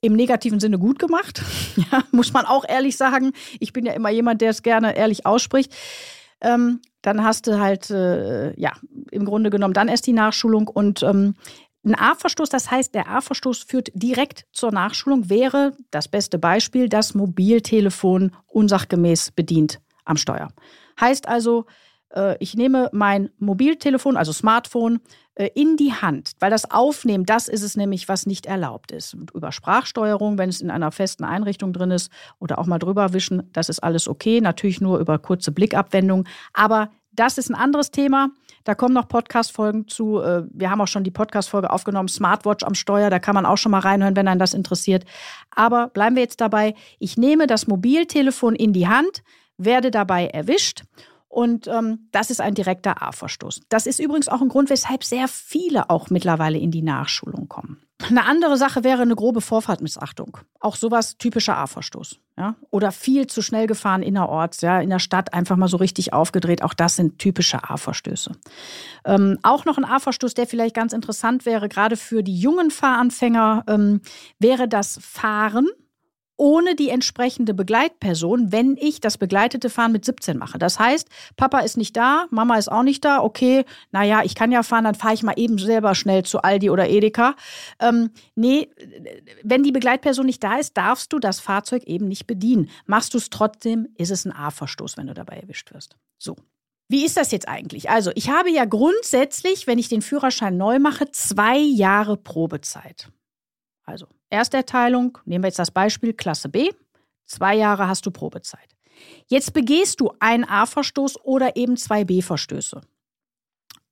im 0.00 0.14
negativen 0.14 0.60
Sinne 0.60 0.78
gut 0.78 0.98
gemacht. 0.98 1.42
Ja, 1.92 2.04
muss 2.12 2.32
man 2.32 2.44
auch 2.44 2.64
ehrlich 2.68 2.96
sagen. 2.96 3.32
Ich 3.58 3.72
bin 3.72 3.86
ja 3.86 3.92
immer 3.92 4.10
jemand, 4.10 4.40
der 4.42 4.50
es 4.50 4.62
gerne 4.62 4.96
ehrlich 4.96 5.24
ausspricht. 5.24 5.72
Ähm, 6.40 6.80
dann 7.02 7.24
hast 7.24 7.46
du 7.46 7.58
halt, 7.58 7.90
äh, 7.90 8.58
ja, 8.60 8.72
im 9.10 9.24
Grunde 9.24 9.50
genommen 9.50 9.74
dann 9.74 9.88
erst 9.88 10.06
die 10.06 10.12
Nachschulung 10.12 10.68
und 10.68 11.02
ähm, 11.02 11.34
ein 11.84 11.94
A-Verstoß, 11.94 12.50
das 12.50 12.70
heißt, 12.70 12.94
der 12.94 13.08
A-Verstoß 13.08 13.62
führt 13.62 13.90
direkt 13.94 14.46
zur 14.52 14.70
Nachschulung, 14.70 15.30
wäre 15.30 15.72
das 15.90 16.08
beste 16.08 16.38
Beispiel, 16.38 16.88
das 16.88 17.14
Mobiltelefon 17.14 18.32
unsachgemäß 18.46 19.30
bedient 19.30 19.80
am 20.04 20.18
Steuer. 20.18 20.48
Heißt 21.00 21.26
also, 21.26 21.64
ich 22.40 22.56
nehme 22.56 22.88
mein 22.92 23.30
Mobiltelefon, 23.38 24.16
also 24.16 24.32
Smartphone, 24.32 25.00
äh, 25.40 25.50
in 25.54 25.78
die 25.78 25.94
Hand, 25.94 26.32
weil 26.38 26.50
das 26.50 26.70
Aufnehmen, 26.70 27.24
das 27.24 27.48
ist 27.48 27.62
es 27.62 27.74
nämlich, 27.74 28.08
was 28.08 28.26
nicht 28.26 28.44
erlaubt 28.44 28.92
ist. 28.92 29.16
Über 29.32 29.52
Sprachsteuerung, 29.52 30.36
wenn 30.36 30.50
es 30.50 30.60
in 30.60 30.70
einer 30.70 30.92
festen 30.92 31.24
Einrichtung 31.24 31.72
drin 31.72 31.90
ist 31.90 32.12
oder 32.38 32.58
auch 32.58 32.66
mal 32.66 32.78
drüber 32.78 33.14
wischen, 33.14 33.48
das 33.54 33.70
ist 33.70 33.82
alles 33.82 34.06
okay. 34.06 34.42
Natürlich 34.42 34.82
nur 34.82 34.98
über 34.98 35.18
kurze 35.18 35.50
Blickabwendung. 35.50 36.26
Aber 36.52 36.90
das 37.12 37.38
ist 37.38 37.48
ein 37.48 37.54
anderes 37.54 37.90
Thema. 37.90 38.30
Da 38.64 38.74
kommen 38.74 38.92
noch 38.92 39.08
Podcast-Folgen 39.08 39.88
zu. 39.88 40.20
Äh, 40.20 40.42
wir 40.52 40.70
haben 40.70 40.82
auch 40.82 40.88
schon 40.88 41.04
die 41.04 41.10
Podcast-Folge 41.10 41.70
aufgenommen, 41.70 42.08
Smartwatch 42.08 42.62
am 42.62 42.74
Steuer. 42.74 43.08
Da 43.08 43.18
kann 43.18 43.34
man 43.34 43.46
auch 43.46 43.56
schon 43.56 43.72
mal 43.72 43.78
reinhören, 43.78 44.16
wenn 44.16 44.28
einen 44.28 44.40
das 44.40 44.52
interessiert. 44.52 45.06
Aber 45.54 45.88
bleiben 45.88 46.16
wir 46.16 46.22
jetzt 46.22 46.42
dabei. 46.42 46.74
Ich 46.98 47.16
nehme 47.16 47.46
das 47.46 47.66
Mobiltelefon 47.66 48.54
in 48.56 48.74
die 48.74 48.88
Hand, 48.88 49.22
werde 49.56 49.90
dabei 49.90 50.26
erwischt 50.26 50.82
und 51.30 51.68
ähm, 51.68 52.08
das 52.10 52.30
ist 52.30 52.40
ein 52.40 52.54
direkter 52.54 53.02
A-Verstoß. 53.02 53.60
Das 53.68 53.86
ist 53.86 54.00
übrigens 54.00 54.28
auch 54.28 54.40
ein 54.40 54.48
Grund, 54.48 54.68
weshalb 54.68 55.04
sehr 55.04 55.28
viele 55.28 55.88
auch 55.88 56.10
mittlerweile 56.10 56.58
in 56.58 56.72
die 56.72 56.82
Nachschulung 56.82 57.48
kommen. 57.48 57.80
Eine 58.08 58.24
andere 58.24 58.56
Sache 58.56 58.82
wäre 58.82 59.02
eine 59.02 59.14
grobe 59.14 59.40
Vorfahrtmissachtung. 59.40 60.38
Auch 60.58 60.74
sowas 60.74 61.18
typischer 61.18 61.56
A-Verstoß. 61.56 62.18
Ja? 62.36 62.56
Oder 62.70 62.90
viel 62.90 63.28
zu 63.28 63.42
schnell 63.42 63.68
gefahren 63.68 64.02
innerorts, 64.02 64.60
ja, 64.60 64.80
in 64.80 64.90
der 64.90 64.98
Stadt 64.98 65.32
einfach 65.32 65.56
mal 65.56 65.68
so 65.68 65.76
richtig 65.76 66.12
aufgedreht. 66.12 66.64
Auch 66.64 66.74
das 66.74 66.96
sind 66.96 67.20
typische 67.20 67.62
A-Verstöße. 67.70 68.32
Ähm, 69.04 69.38
auch 69.44 69.66
noch 69.66 69.78
ein 69.78 69.84
A-Verstoß, 69.84 70.34
der 70.34 70.48
vielleicht 70.48 70.74
ganz 70.74 70.92
interessant 70.92 71.46
wäre, 71.46 71.68
gerade 71.68 71.96
für 71.96 72.24
die 72.24 72.36
jungen 72.36 72.72
Fahranfänger, 72.72 73.64
ähm, 73.68 74.00
wäre 74.40 74.66
das 74.66 74.98
Fahren 75.00 75.68
ohne 76.40 76.74
die 76.74 76.88
entsprechende 76.88 77.52
Begleitperson, 77.52 78.50
wenn 78.50 78.78
ich 78.78 79.02
das 79.02 79.18
begleitete 79.18 79.68
Fahren 79.68 79.92
mit 79.92 80.06
17 80.06 80.38
mache. 80.38 80.58
Das 80.58 80.78
heißt, 80.78 81.06
Papa 81.36 81.58
ist 81.58 81.76
nicht 81.76 81.94
da, 81.98 82.26
Mama 82.30 82.56
ist 82.56 82.72
auch 82.72 82.82
nicht 82.82 83.04
da, 83.04 83.20
okay, 83.20 83.66
naja, 83.92 84.22
ich 84.24 84.34
kann 84.34 84.50
ja 84.50 84.62
fahren, 84.62 84.84
dann 84.84 84.94
fahre 84.94 85.12
ich 85.12 85.22
mal 85.22 85.34
eben 85.36 85.58
selber 85.58 85.94
schnell 85.94 86.24
zu 86.24 86.40
Aldi 86.40 86.70
oder 86.70 86.88
Edeka. 86.88 87.36
Ähm, 87.78 88.10
nee, 88.36 88.70
wenn 89.42 89.62
die 89.62 89.70
Begleitperson 89.70 90.24
nicht 90.24 90.42
da 90.42 90.56
ist, 90.56 90.78
darfst 90.78 91.12
du 91.12 91.18
das 91.18 91.40
Fahrzeug 91.40 91.84
eben 91.84 92.08
nicht 92.08 92.26
bedienen. 92.26 92.70
Machst 92.86 93.12
du 93.12 93.18
es 93.18 93.28
trotzdem, 93.28 93.88
ist 93.98 94.10
es 94.10 94.24
ein 94.24 94.32
A-Verstoß, 94.32 94.96
wenn 94.96 95.08
du 95.08 95.14
dabei 95.14 95.36
erwischt 95.36 95.74
wirst. 95.74 95.96
So. 96.16 96.36
Wie 96.88 97.04
ist 97.04 97.18
das 97.18 97.30
jetzt 97.32 97.48
eigentlich? 97.48 97.90
Also, 97.90 98.10
ich 98.14 98.30
habe 98.30 98.50
ja 98.50 98.64
grundsätzlich, 98.64 99.66
wenn 99.66 99.78
ich 99.78 99.88
den 99.88 100.02
Führerschein 100.02 100.56
neu 100.56 100.78
mache, 100.78 101.12
zwei 101.12 101.58
Jahre 101.58 102.16
Probezeit. 102.16 103.10
Also 103.90 104.06
Ersterteilung, 104.30 105.18
nehmen 105.24 105.42
wir 105.42 105.48
jetzt 105.48 105.58
das 105.58 105.72
Beispiel 105.72 106.12
Klasse 106.12 106.48
B, 106.48 106.70
zwei 107.26 107.56
Jahre 107.56 107.88
hast 107.88 108.06
du 108.06 108.10
Probezeit. 108.10 108.76
Jetzt 109.26 109.52
begehst 109.52 110.00
du 110.00 110.12
einen 110.20 110.44
A-Verstoß 110.44 111.24
oder 111.24 111.56
eben 111.56 111.76
zwei 111.76 112.04
B-Verstöße 112.04 112.82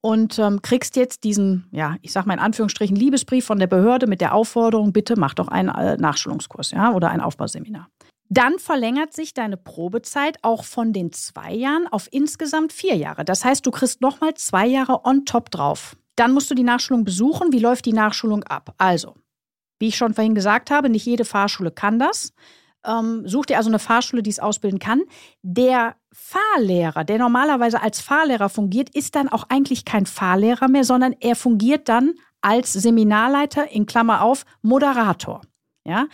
und 0.00 0.38
ähm, 0.38 0.62
kriegst 0.62 0.96
jetzt 0.96 1.24
diesen, 1.24 1.66
ja, 1.72 1.96
ich 2.02 2.12
sag 2.12 2.26
mal 2.26 2.34
in 2.34 2.40
Anführungsstrichen, 2.40 2.96
Liebesbrief 2.96 3.44
von 3.44 3.58
der 3.58 3.66
Behörde 3.66 4.06
mit 4.06 4.20
der 4.20 4.34
Aufforderung, 4.34 4.92
bitte 4.92 5.18
mach 5.18 5.34
doch 5.34 5.48
einen 5.48 5.70
äh, 5.70 5.96
Nachschulungskurs, 5.96 6.70
ja, 6.70 6.92
oder 6.92 7.10
ein 7.10 7.20
Aufbauseminar. 7.20 7.88
Dann 8.30 8.58
verlängert 8.58 9.14
sich 9.14 9.32
deine 9.34 9.56
Probezeit 9.56 10.38
auch 10.42 10.64
von 10.64 10.92
den 10.92 11.12
zwei 11.12 11.52
Jahren 11.52 11.88
auf 11.88 12.08
insgesamt 12.12 12.72
vier 12.72 12.94
Jahre. 12.94 13.24
Das 13.24 13.44
heißt, 13.44 13.64
du 13.66 13.70
kriegst 13.70 14.02
nochmal 14.02 14.34
zwei 14.34 14.66
Jahre 14.66 15.04
on 15.04 15.24
top 15.24 15.50
drauf. 15.50 15.96
Dann 16.14 16.32
musst 16.32 16.50
du 16.50 16.54
die 16.54 16.62
Nachschulung 16.62 17.04
besuchen. 17.04 17.52
Wie 17.52 17.58
läuft 17.58 17.86
die 17.86 17.92
Nachschulung 17.92 18.44
ab? 18.44 18.74
Also, 18.76 19.14
wie 19.78 19.88
ich 19.88 19.96
schon 19.96 20.14
vorhin 20.14 20.34
gesagt 20.34 20.70
habe, 20.70 20.88
nicht 20.88 21.06
jede 21.06 21.24
Fahrschule 21.24 21.70
kann 21.70 21.98
das. 21.98 22.32
Ähm, 22.86 23.26
such 23.26 23.46
dir 23.46 23.56
also 23.56 23.70
eine 23.70 23.78
Fahrschule, 23.78 24.22
die 24.22 24.30
es 24.30 24.38
ausbilden 24.38 24.78
kann. 24.78 25.02
Der 25.42 25.96
Fahrlehrer, 26.12 27.04
der 27.04 27.18
normalerweise 27.18 27.82
als 27.82 28.00
Fahrlehrer 28.00 28.48
fungiert, 28.48 28.90
ist 28.94 29.14
dann 29.14 29.28
auch 29.28 29.44
eigentlich 29.48 29.84
kein 29.84 30.06
Fahrlehrer 30.06 30.68
mehr, 30.68 30.84
sondern 30.84 31.14
er 31.20 31.36
fungiert 31.36 31.88
dann 31.88 32.14
als 32.40 32.72
Seminarleiter 32.72 33.70
in 33.70 33.86
Klammer 33.86 34.22
auf 34.22 34.44
Moderator. 34.62 35.42
Ja, 35.84 36.06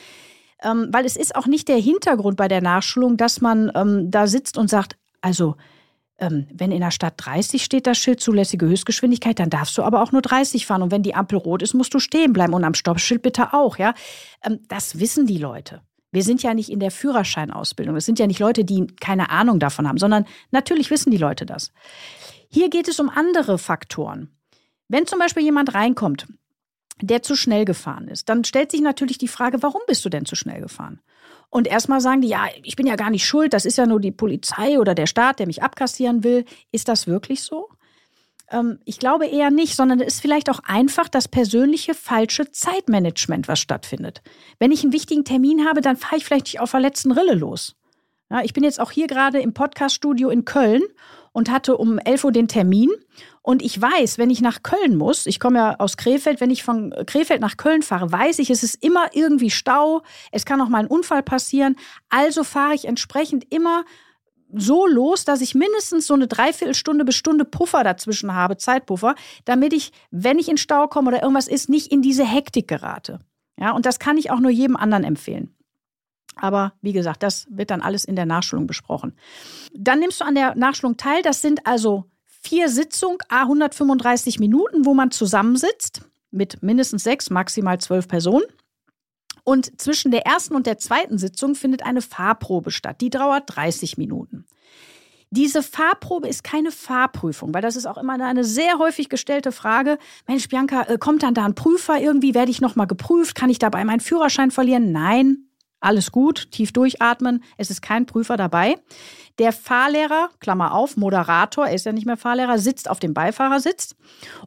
ähm, 0.63 0.89
weil 0.91 1.05
es 1.05 1.17
ist 1.17 1.37
auch 1.37 1.47
nicht 1.47 1.69
der 1.69 1.79
Hintergrund 1.79 2.37
bei 2.37 2.49
der 2.49 2.63
Nachschulung, 2.63 3.17
dass 3.17 3.41
man 3.41 3.71
ähm, 3.75 4.11
da 4.11 4.27
sitzt 4.27 4.57
und 4.57 4.71
sagt, 4.71 4.97
also 5.21 5.57
ähm, 6.19 6.47
wenn 6.53 6.71
in 6.71 6.81
der 6.81 6.91
Stadt 6.91 7.15
30 7.17 7.65
steht 7.65 7.87
das 7.87 7.99
Schild 7.99 8.21
zulässige 8.21 8.67
Höchstgeschwindigkeit, 8.67 9.39
dann 9.39 9.51
darfst 9.51 9.77
du 9.77 9.83
aber 9.83 10.03
auch 10.03 10.13
nur 10.13 10.23
30 10.23 10.67
fahren. 10.67 10.83
Und 10.83 10.91
wenn 10.91 11.03
die 11.03 11.15
Ampel 11.15 11.39
rot 11.39 11.63
ist, 11.63 11.75
musst 11.75 11.93
du 11.95 11.99
stehen 11.99 12.33
bleiben. 12.33 12.55
Und 12.55 12.65
am 12.65 12.75
Stoppschild 12.75 13.23
bitte 13.23 13.53
auch, 13.53 13.79
ja. 13.79 13.95
Ähm, 14.43 14.61
das 14.69 15.01
wissen 15.01 15.27
die 15.27 15.39
Leute. 15.39 15.83
Wir 16.13 16.23
sind 16.23 16.45
ja 16.45 16.55
nicht 16.55 16.71
in 16.71 16.79
der 16.79 16.93
Führerscheinausbildung. 16.93 17.97
Es 17.97 18.07
sind 18.07 18.21
ja 18.21 18.29
nicht 18.29 18.39
Leute, 18.39 18.65
die 18.65 18.87
keine 18.87 19.31
Ahnung 19.31 19.59
davon 19.59 19.89
haben, 19.89 19.99
sondern 19.99 20.27
natürlich 20.53 20.91
wissen 20.91 21.11
die 21.11 21.17
Leute 21.17 21.45
das. 21.45 21.73
Hier 22.49 22.71
geht 22.71 22.87
es 22.87 23.01
um 23.01 23.09
andere 23.09 23.59
Faktoren. 23.59 24.31
Wenn 24.87 25.09
zum 25.09 25.19
Beispiel 25.19 25.43
jemand 25.43 25.75
reinkommt, 25.75 26.29
der 27.03 27.23
zu 27.25 27.35
schnell 27.35 27.65
gefahren 27.65 28.07
ist, 28.07 28.29
dann 28.29 28.45
stellt 28.45 28.71
sich 28.71 28.81
natürlich 28.81 29.19
die 29.19 29.27
Frage, 29.27 29.63
warum 29.65 29.81
bist 29.89 30.05
du 30.05 30.09
denn 30.09 30.25
zu 30.25 30.37
schnell 30.37 30.61
gefahren? 30.61 31.01
Und 31.55 31.69
erstmal 31.69 32.01
sagen 32.01 32.21
die, 32.21 32.27
ja, 32.27 32.49
ich 32.65 32.75
bin 32.75 32.85
ja 32.85 32.97
gar 32.97 33.11
nicht 33.11 33.25
schuld, 33.25 33.53
das 33.53 33.65
ist 33.65 33.79
ja 33.79 33.87
nur 33.87 34.01
die 34.01 34.11
Polizei 34.11 34.81
oder 34.81 34.93
der 34.93 35.07
Staat, 35.07 35.39
der 35.39 35.47
mich 35.47 35.63
abkassieren 35.63 36.25
will. 36.25 36.47
Ist 36.73 36.89
das 36.89 37.07
wirklich 37.07 37.43
so? 37.45 37.69
Ähm, 38.51 38.81
ich 38.85 38.99
glaube 38.99 39.29
eher 39.29 39.53
nicht, 39.53 39.77
sondern 39.77 40.01
es 40.01 40.15
ist 40.15 40.21
vielleicht 40.21 40.51
auch 40.51 40.59
einfach 40.65 41.09
das 41.09 41.29
persönliche 41.29 41.95
falsche 41.95 42.51
Zeitmanagement, 42.51 43.47
was 43.47 43.61
stattfindet. 43.61 44.21
Wenn 44.59 44.73
ich 44.73 44.83
einen 44.83 44.93
wichtigen 44.93 45.25
Termin 45.25 45.65
habe, 45.65 45.81
dann 45.81 45.97
fahre 45.97 46.17
ich 46.17 46.25
vielleicht 46.25 46.47
nicht 46.47 46.59
auf 46.59 46.73
der 46.73 46.81
letzten 46.81 47.13
Rille 47.13 47.35
los. 47.35 47.77
Ja, 48.35 48.43
ich 48.43 48.53
bin 48.53 48.65
jetzt 48.65 48.81
auch 48.81 48.91
hier 48.91 49.07
gerade 49.07 49.41
im 49.41 49.55
Podcaststudio 49.55 50.29
in 50.29 50.45
Köln 50.45 50.83
und 51.31 51.53
hatte 51.53 51.77
um 51.77 52.01
11 52.01 52.25
Uhr 52.25 52.33
den 52.33 52.49
Termin. 52.49 52.91
Und 53.43 53.63
ich 53.63 53.81
weiß, 53.81 54.19
wenn 54.19 54.29
ich 54.29 54.41
nach 54.41 54.65
Köln 54.65 54.97
muss, 54.97 55.27
ich 55.27 55.39
komme 55.39 55.59
ja 55.59 55.77
aus 55.79 55.97
Krefeld, 55.97 56.41
wenn 56.41 56.51
ich 56.51 56.65
von 56.65 56.93
Krefeld 57.07 57.41
nach 57.41 57.57
Köln 57.57 57.83
fahre, 57.83 58.11
weiß 58.11 58.41
ich, 58.41 58.51
es 58.51 58.65
ist 58.65 58.83
immer 58.83 59.07
irgendwie 59.13 59.51
Stau, 59.51 60.03
es 60.33 60.45
kann 60.45 60.61
auch 60.61 60.69
mal 60.69 60.81
ein 60.81 60.89
Unfall 60.89 61.23
passieren. 61.23 61.77
Also 62.09 62.43
fahre 62.43 62.75
ich 62.75 62.87
entsprechend 62.87 63.53
immer 63.55 63.85
so 64.53 64.85
los, 64.89 65.25
dass 65.25 65.41
ich 65.41 65.55
mindestens 65.55 66.09
so 66.09 66.15
eine 66.15 66.27
Dreiviertelstunde 66.27 67.05
bis 67.05 67.15
Stunde 67.15 67.45
Puffer 67.45 67.85
dazwischen 67.85 68.35
habe, 68.35 68.57
Zeitpuffer, 68.57 69.15
damit 69.45 69.73
ich, 69.73 69.93
wenn 70.11 70.41
ich 70.41 70.49
in 70.49 70.59
Stau 70.59 70.89
komme 70.89 71.07
oder 71.11 71.23
irgendwas 71.23 71.47
ist, 71.47 71.69
nicht 71.69 71.93
in 71.93 72.03
diese 72.03 72.25
Hektik 72.25 72.67
gerate. 72.67 73.21
Ja, 73.61 73.71
und 73.71 73.87
das 73.87 74.01
kann 74.01 74.19
ich 74.19 74.33
auch 74.33 74.41
nur 74.41 74.51
jedem 74.51 74.75
anderen 74.75 75.05
empfehlen. 75.05 75.55
Aber 76.37 76.73
wie 76.83 76.93
gesagt, 76.93 77.23
das 77.23 77.47
wird 77.51 77.71
dann 77.71 77.83
alles 77.83 78.05
in 78.05 78.17
der 78.17 78.27
Nachschulung 78.27 78.67
besprochen. 78.67 79.15
Dann 79.73 80.01
nimmst 80.01 80.21
du 80.21 80.25
an 80.25 80.35
der 80.35 80.55
Nachschulung 80.55 80.97
teil. 80.97 81.23
Das 81.23 81.43
sind 81.43 81.67
also 81.67 82.05
vier 82.27 82.69
Sitzungen, 82.69 83.19
a 83.29 83.43
135 83.43 84.39
Minuten, 84.39 84.85
wo 84.85 84.95
man 84.95 85.11
zusammensitzt 85.11 86.03
mit 86.31 86.63
mindestens 86.63 87.05
sechs, 87.05 87.31
maximal 87.31 87.79
zwölf 87.79 88.09
Personen. 88.09 88.45
Und 89.45 89.81
zwischen 89.81 90.11
der 90.11 90.27
ersten 90.27 90.55
und 90.55 90.67
der 90.67 90.79
zweiten 90.79 91.19
Sitzung 91.19 91.55
findet 91.55 91.85
eine 91.85 92.01
Fahrprobe 92.01 92.71
statt. 92.71 93.01
Die 93.01 93.11
dauert 93.11 93.45
30 93.47 93.99
Minuten. 93.99 94.47
Diese 95.31 95.63
Fahrprobe 95.63 96.29
ist 96.29 96.45
keine 96.45 96.71
Fahrprüfung, 96.71 97.53
weil 97.53 97.61
das 97.61 97.77
ist 97.77 97.87
auch 97.87 97.99
immer 97.99 98.13
eine 98.13 98.45
sehr 98.45 98.79
häufig 98.79 99.09
gestellte 99.09 99.51
Frage. 99.51 99.99
Mensch, 100.29 100.49
Bianca, 100.49 100.83
äh, 100.83 100.97
kommt 100.97 101.25
dann 101.25 101.35
da 101.35 101.45
ein 101.45 101.57
Prüfer 101.57 102.01
irgendwie? 102.01 102.35
Werde 102.35 102.53
ich 102.53 102.61
nochmal 102.61 102.87
geprüft? 102.87 103.35
Kann 103.35 103.51
ich 103.51 103.59
dabei 103.59 103.85
meinen 103.85 104.01
Führerschein 104.01 104.51
verlieren? 104.53 104.93
Nein, 104.93 105.44
alles 105.85 106.13
gut, 106.13 106.51
tief 106.51 106.73
durchatmen. 106.73 107.43
Es 107.57 107.71
ist 107.71 107.83
kein 107.83 108.07
Prüfer 108.07 108.37
dabei. 108.37 108.77
Der 109.39 109.53
Fahrlehrer, 109.53 110.31
Klammer 110.41 110.75
auf, 110.75 110.97
Moderator, 110.97 111.67
er 111.67 111.75
ist 111.75 111.87
ja 111.87 111.93
nicht 111.93 112.07
mehr 112.07 112.17
Fahrlehrer, 112.17 112.59
sitzt 112.59 112.89
auf 112.89 113.01
dem 113.01 113.15
Beifahrersitz. 113.15 113.95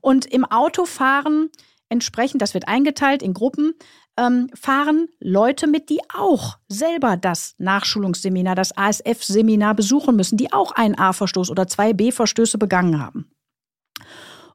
Und 0.02 0.26
im 0.26 0.46
Autofahren 0.46 1.50
entsprechend, 1.90 2.42
das 2.42 2.54
wird 2.54 2.68
eingeteilt 2.68 3.22
in 3.22 3.34
Gruppen, 3.34 3.74
ähm, 4.18 4.50
fahren 4.54 5.08
Leute 5.20 5.68
mit, 5.68 5.90
die 5.90 6.00
auch 6.14 6.58
selber 6.68 7.18
das 7.18 7.56
Nachschulungsseminar, 7.60 8.56
das 8.56 8.76
ASF-Seminar 8.76 9.76
besuchen 9.76 10.16
müssen, 10.16 10.38
die 10.38 10.52
auch 10.52 10.72
einen 10.72 10.98
A-Verstoß 10.98 11.52
oder 11.52 11.68
zwei 11.68 11.94
B-Verstöße 11.94 12.58
begangen 12.58 13.00
haben. 13.00 13.32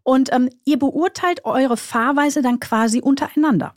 Und 0.02 0.32
ähm, 0.32 0.50
ihr 0.64 0.78
beurteilt 0.78 1.44
eure 1.44 1.76
Fahrweise 1.76 2.42
dann 2.42 2.58
quasi 2.58 3.00
untereinander. 3.00 3.74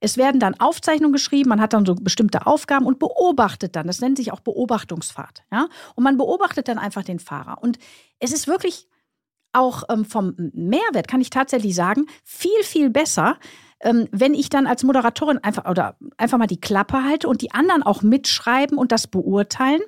Es 0.00 0.16
werden 0.16 0.40
dann 0.40 0.58
Aufzeichnungen 0.58 1.12
geschrieben, 1.12 1.50
man 1.50 1.60
hat 1.60 1.72
dann 1.72 1.86
so 1.86 1.94
bestimmte 1.94 2.46
Aufgaben 2.46 2.86
und 2.86 2.98
beobachtet 2.98 3.76
dann. 3.76 3.86
Das 3.86 4.00
nennt 4.00 4.16
sich 4.16 4.32
auch 4.32 4.40
Beobachtungsfahrt. 4.40 5.44
Ja? 5.52 5.68
Und 5.94 6.04
man 6.04 6.16
beobachtet 6.16 6.68
dann 6.68 6.78
einfach 6.78 7.04
den 7.04 7.18
Fahrer. 7.18 7.62
Und 7.62 7.78
es 8.18 8.32
ist 8.32 8.48
wirklich 8.48 8.88
auch 9.52 9.84
ähm, 9.88 10.04
vom 10.04 10.34
Mehrwert, 10.52 11.08
kann 11.08 11.20
ich 11.20 11.30
tatsächlich 11.30 11.74
sagen, 11.74 12.06
viel, 12.24 12.62
viel 12.62 12.88
besser, 12.88 13.36
ähm, 13.82 14.08
wenn 14.12 14.34
ich 14.34 14.50
dann 14.50 14.66
als 14.66 14.82
Moderatorin 14.84 15.38
einfach 15.38 15.68
oder 15.68 15.96
einfach 16.18 16.38
mal 16.38 16.46
die 16.46 16.60
Klappe 16.60 17.02
halte 17.02 17.28
und 17.28 17.40
die 17.40 17.52
anderen 17.52 17.82
auch 17.82 18.02
mitschreiben 18.02 18.76
und 18.76 18.92
das 18.92 19.06
beurteilen. 19.06 19.80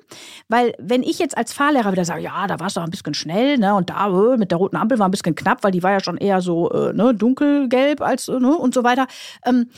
Weil 0.49 0.73
wenn 0.79 1.03
ich 1.03 1.19
jetzt 1.19 1.37
als 1.37 1.53
Fahrlehrer 1.53 1.91
wieder 1.91 2.05
sage, 2.05 2.23
ja, 2.23 2.47
da 2.47 2.59
war 2.59 2.67
es 2.67 2.73
doch 2.73 2.83
ein 2.83 2.89
bisschen 2.89 3.13
schnell, 3.13 3.57
ne, 3.57 3.75
und 3.75 3.89
da 3.89 4.07
äh, 4.07 4.37
mit 4.37 4.51
der 4.51 4.57
roten 4.57 4.77
Ampel 4.77 4.99
war 4.99 5.07
ein 5.07 5.11
bisschen 5.11 5.35
knapp, 5.35 5.63
weil 5.63 5.71
die 5.71 5.83
war 5.83 5.91
ja 5.91 5.99
schon 5.99 6.17
eher 6.17 6.41
so 6.41 6.71
äh, 6.71 6.93
ne, 6.93 7.13
dunkelgelb 7.13 8.01
als 8.01 8.27
äh, 8.27 8.39
ne, 8.39 8.55
und 8.57 8.73
so 8.73 8.83
weiter. 8.83 9.07
Ähm, 9.45 9.69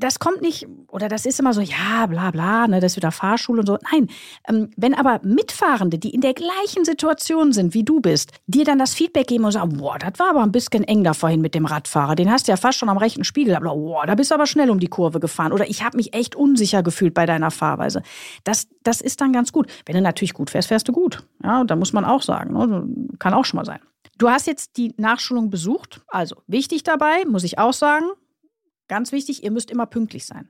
das 0.00 0.18
kommt 0.18 0.40
nicht, 0.40 0.66
oder 0.88 1.08
das 1.08 1.26
ist 1.26 1.38
immer 1.38 1.52
so, 1.52 1.60
ja, 1.60 2.06
bla 2.06 2.30
bla, 2.30 2.66
ne, 2.66 2.80
das 2.80 2.92
ist 2.92 2.96
wieder 2.96 3.12
Fahrschule 3.12 3.60
und 3.60 3.66
so. 3.66 3.78
Nein, 3.92 4.08
ähm, 4.48 4.70
wenn 4.76 4.94
aber 4.94 5.20
Mitfahrende, 5.22 5.98
die 5.98 6.10
in 6.10 6.20
der 6.20 6.34
gleichen 6.34 6.84
Situation 6.84 7.52
sind, 7.52 7.74
wie 7.74 7.84
du 7.84 8.00
bist, 8.00 8.32
dir 8.46 8.64
dann 8.64 8.78
das 8.78 8.94
Feedback 8.94 9.28
geben 9.28 9.44
und 9.44 9.52
sagen, 9.52 9.76
boah, 9.76 9.98
das 9.98 10.18
war 10.18 10.30
aber 10.30 10.42
ein 10.42 10.52
bisschen 10.52 10.84
eng 10.84 11.04
da 11.04 11.14
vorhin 11.14 11.40
mit 11.40 11.54
dem 11.54 11.66
Radfahrer, 11.66 12.14
den 12.16 12.30
hast 12.30 12.48
du 12.48 12.52
ja 12.52 12.56
fast 12.56 12.78
schon 12.78 12.88
am 12.88 12.98
rechten 12.98 13.24
Spiegel, 13.24 13.54
aber 13.54 13.74
boah, 13.74 14.06
da 14.06 14.14
bist 14.14 14.30
du 14.30 14.34
aber 14.34 14.46
schnell 14.46 14.70
um 14.70 14.80
die 14.80 14.88
Kurve 14.88 15.20
gefahren. 15.20 15.52
Oder 15.52 15.68
ich 15.68 15.84
habe 15.84 15.96
mich 15.96 16.14
echt 16.14 16.34
unsicher 16.34 16.82
gefühlt 16.82 17.14
bei 17.14 17.26
deiner 17.26 17.50
Fahrweise. 17.50 18.02
Das, 18.44 18.68
das 18.82 19.00
ist 19.00 19.20
dann 19.20 19.32
ganz 19.32 19.52
gut. 19.52 19.70
Wenn 19.86 19.94
du 19.94 20.02
natürlich 20.02 20.34
gut 20.34 20.50
fährst, 20.50 20.68
fährst 20.68 20.88
du 20.88 20.92
gut. 20.92 21.24
Ja, 21.42 21.64
da 21.64 21.76
muss 21.76 21.92
man 21.92 22.04
auch 22.04 22.22
sagen. 22.22 22.54
Ne? 22.54 23.16
Kann 23.18 23.34
auch 23.34 23.44
schon 23.44 23.58
mal 23.58 23.64
sein. 23.64 23.80
Du 24.18 24.28
hast 24.28 24.46
jetzt 24.46 24.76
die 24.76 24.94
Nachschulung 24.96 25.50
besucht. 25.50 26.02
Also 26.08 26.36
wichtig 26.46 26.82
dabei, 26.82 27.24
muss 27.26 27.44
ich 27.44 27.58
auch 27.58 27.72
sagen, 27.72 28.06
Ganz 28.90 29.12
wichtig, 29.12 29.44
ihr 29.44 29.52
müsst 29.52 29.70
immer 29.70 29.86
pünktlich 29.86 30.26
sein. 30.26 30.48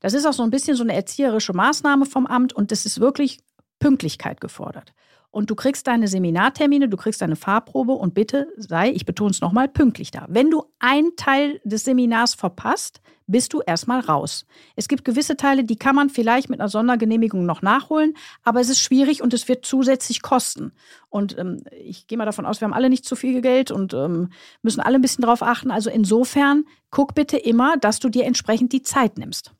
Das 0.00 0.14
ist 0.14 0.24
auch 0.24 0.32
so 0.32 0.42
ein 0.42 0.48
bisschen 0.48 0.78
so 0.78 0.82
eine 0.82 0.94
erzieherische 0.94 1.52
Maßnahme 1.52 2.06
vom 2.06 2.26
Amt 2.26 2.54
und 2.54 2.72
das 2.72 2.86
ist 2.86 3.00
wirklich 3.00 3.38
Pünktlichkeit 3.78 4.40
gefordert. 4.40 4.92
Und 5.30 5.50
du 5.50 5.54
kriegst 5.54 5.86
deine 5.86 6.08
Seminartermine, 6.08 6.88
du 6.88 6.96
kriegst 6.96 7.20
deine 7.20 7.36
Fahrprobe 7.36 7.92
und 7.92 8.14
bitte 8.14 8.48
sei, 8.56 8.90
ich 8.90 9.04
betone 9.04 9.32
es 9.32 9.42
nochmal, 9.42 9.68
pünktlich 9.68 10.10
da. 10.10 10.24
Wenn 10.30 10.50
du 10.50 10.64
einen 10.78 11.14
Teil 11.16 11.60
des 11.62 11.84
Seminars 11.84 12.34
verpasst, 12.34 13.02
bist 13.26 13.52
du 13.52 13.60
erstmal 13.60 14.00
raus. 14.00 14.46
Es 14.76 14.88
gibt 14.88 15.04
gewisse 15.04 15.36
Teile, 15.36 15.64
die 15.64 15.76
kann 15.76 15.94
man 15.94 16.08
vielleicht 16.08 16.48
mit 16.48 16.60
einer 16.60 16.70
Sondergenehmigung 16.70 17.44
noch 17.44 17.60
nachholen, 17.60 18.14
aber 18.44 18.60
es 18.60 18.68
ist 18.68 18.80
schwierig 18.80 19.20
und 19.20 19.34
es 19.34 19.46
wird 19.46 19.66
zusätzlich 19.66 20.22
kosten. 20.22 20.72
Und 21.10 21.36
ähm, 21.36 21.62
ich 21.84 22.06
gehe 22.06 22.16
mal 22.16 22.24
davon 22.24 22.46
aus, 22.46 22.60
wir 22.62 22.66
haben 22.66 22.74
alle 22.74 22.88
nicht 22.88 23.04
zu 23.04 23.14
viel 23.16 23.42
Geld 23.42 23.70
und 23.70 23.94
ähm, 23.94 24.30
müssen 24.62 24.80
alle 24.80 24.94
ein 24.94 25.02
bisschen 25.02 25.24
drauf 25.24 25.42
achten. 25.42 25.70
Also 25.70 25.90
insofern 25.90 26.64
guck 26.90 27.14
bitte 27.14 27.36
immer, 27.36 27.76
dass 27.76 27.98
du 27.98 28.08
dir 28.08 28.24
entsprechend 28.24 28.72
die 28.72 28.82
Zeit 28.82 29.18
nimmst. 29.18 29.52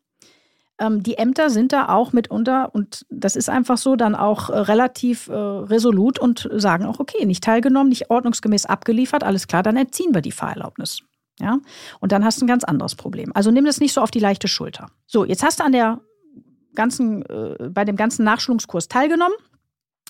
Ähm, 0.78 1.02
die 1.02 1.18
Ämter 1.18 1.50
sind 1.50 1.72
da 1.72 1.88
auch 1.88 2.12
mitunter, 2.12 2.74
und 2.74 3.06
das 3.08 3.36
ist 3.36 3.48
einfach 3.48 3.78
so, 3.78 3.96
dann 3.96 4.14
auch 4.14 4.50
äh, 4.50 4.58
relativ 4.58 5.28
äh, 5.28 5.34
resolut 5.34 6.18
und 6.18 6.48
sagen 6.52 6.84
auch, 6.84 7.00
okay, 7.00 7.24
nicht 7.24 7.42
teilgenommen, 7.42 7.88
nicht 7.88 8.10
ordnungsgemäß 8.10 8.66
abgeliefert, 8.66 9.24
alles 9.24 9.46
klar, 9.46 9.62
dann 9.62 9.76
erziehen 9.76 10.14
wir 10.14 10.20
die 10.20 10.32
Fahrerlaubnis. 10.32 11.02
Ja? 11.40 11.58
Und 12.00 12.12
dann 12.12 12.24
hast 12.24 12.40
du 12.40 12.44
ein 12.44 12.48
ganz 12.48 12.64
anderes 12.64 12.94
Problem. 12.94 13.32
Also 13.34 13.50
nimm 13.50 13.64
das 13.64 13.80
nicht 13.80 13.92
so 13.92 14.00
auf 14.00 14.10
die 14.10 14.20
leichte 14.20 14.48
Schulter. 14.48 14.88
So, 15.06 15.24
jetzt 15.24 15.42
hast 15.42 15.60
du 15.60 15.64
an 15.64 15.72
der 15.72 16.00
ganzen, 16.74 17.22
äh, 17.26 17.68
bei 17.70 17.84
dem 17.84 17.96
ganzen 17.96 18.24
Nachschulungskurs 18.24 18.88
teilgenommen, 18.88 19.36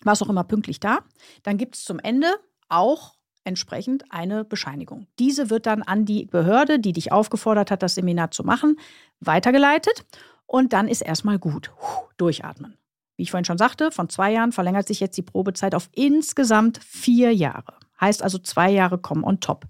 warst 0.03 0.23
auch 0.23 0.29
immer 0.29 0.45
pünktlich 0.45 0.81
da. 0.81 0.99
Dann 1.43 1.57
gibt 1.57 1.77
es 1.77 1.85
zum 1.85 1.99
Ende 1.99 2.29
auch 2.69 3.15
entsprechend 3.45 4.05
eine 4.11 4.45
Bescheinigung. 4.45 5.07
Diese 5.19 5.51
wird 5.51 5.67
dann 5.67 5.83
an 5.83 6.05
die 6.05 6.27
Behörde, 6.27 6.81
die 6.81 6.93
dich 6.93 7.13
aufgefordert 7.13 7.71
hat, 7.71 7.83
das 7.83 7.95
Seminar 7.95 8.33
zu 8.33 8.43
machen, 8.43 8.79
weitergeleitet. 9.21 10.05
Und 10.47 10.73
dann 10.73 10.89
ist 10.89 11.03
erstmal 11.03 11.39
gut. 11.39 11.73
Durchatmen. 12.17 12.77
Wie 13.17 13.23
ich 13.23 13.31
vorhin 13.31 13.45
schon 13.45 13.59
sagte, 13.59 13.91
von 13.91 14.09
zwei 14.09 14.33
Jahren 14.33 14.53
verlängert 14.53 14.87
sich 14.87 15.01
jetzt 15.01 15.17
die 15.17 15.23
Probezeit 15.23 15.75
auf 15.75 15.89
insgesamt 15.93 16.79
vier 16.85 17.35
Jahre. 17.35 17.75
Heißt 18.01 18.23
also, 18.23 18.39
zwei 18.39 18.71
Jahre 18.71 18.99
kommen 18.99 19.25
on 19.25 19.41
top. 19.41 19.67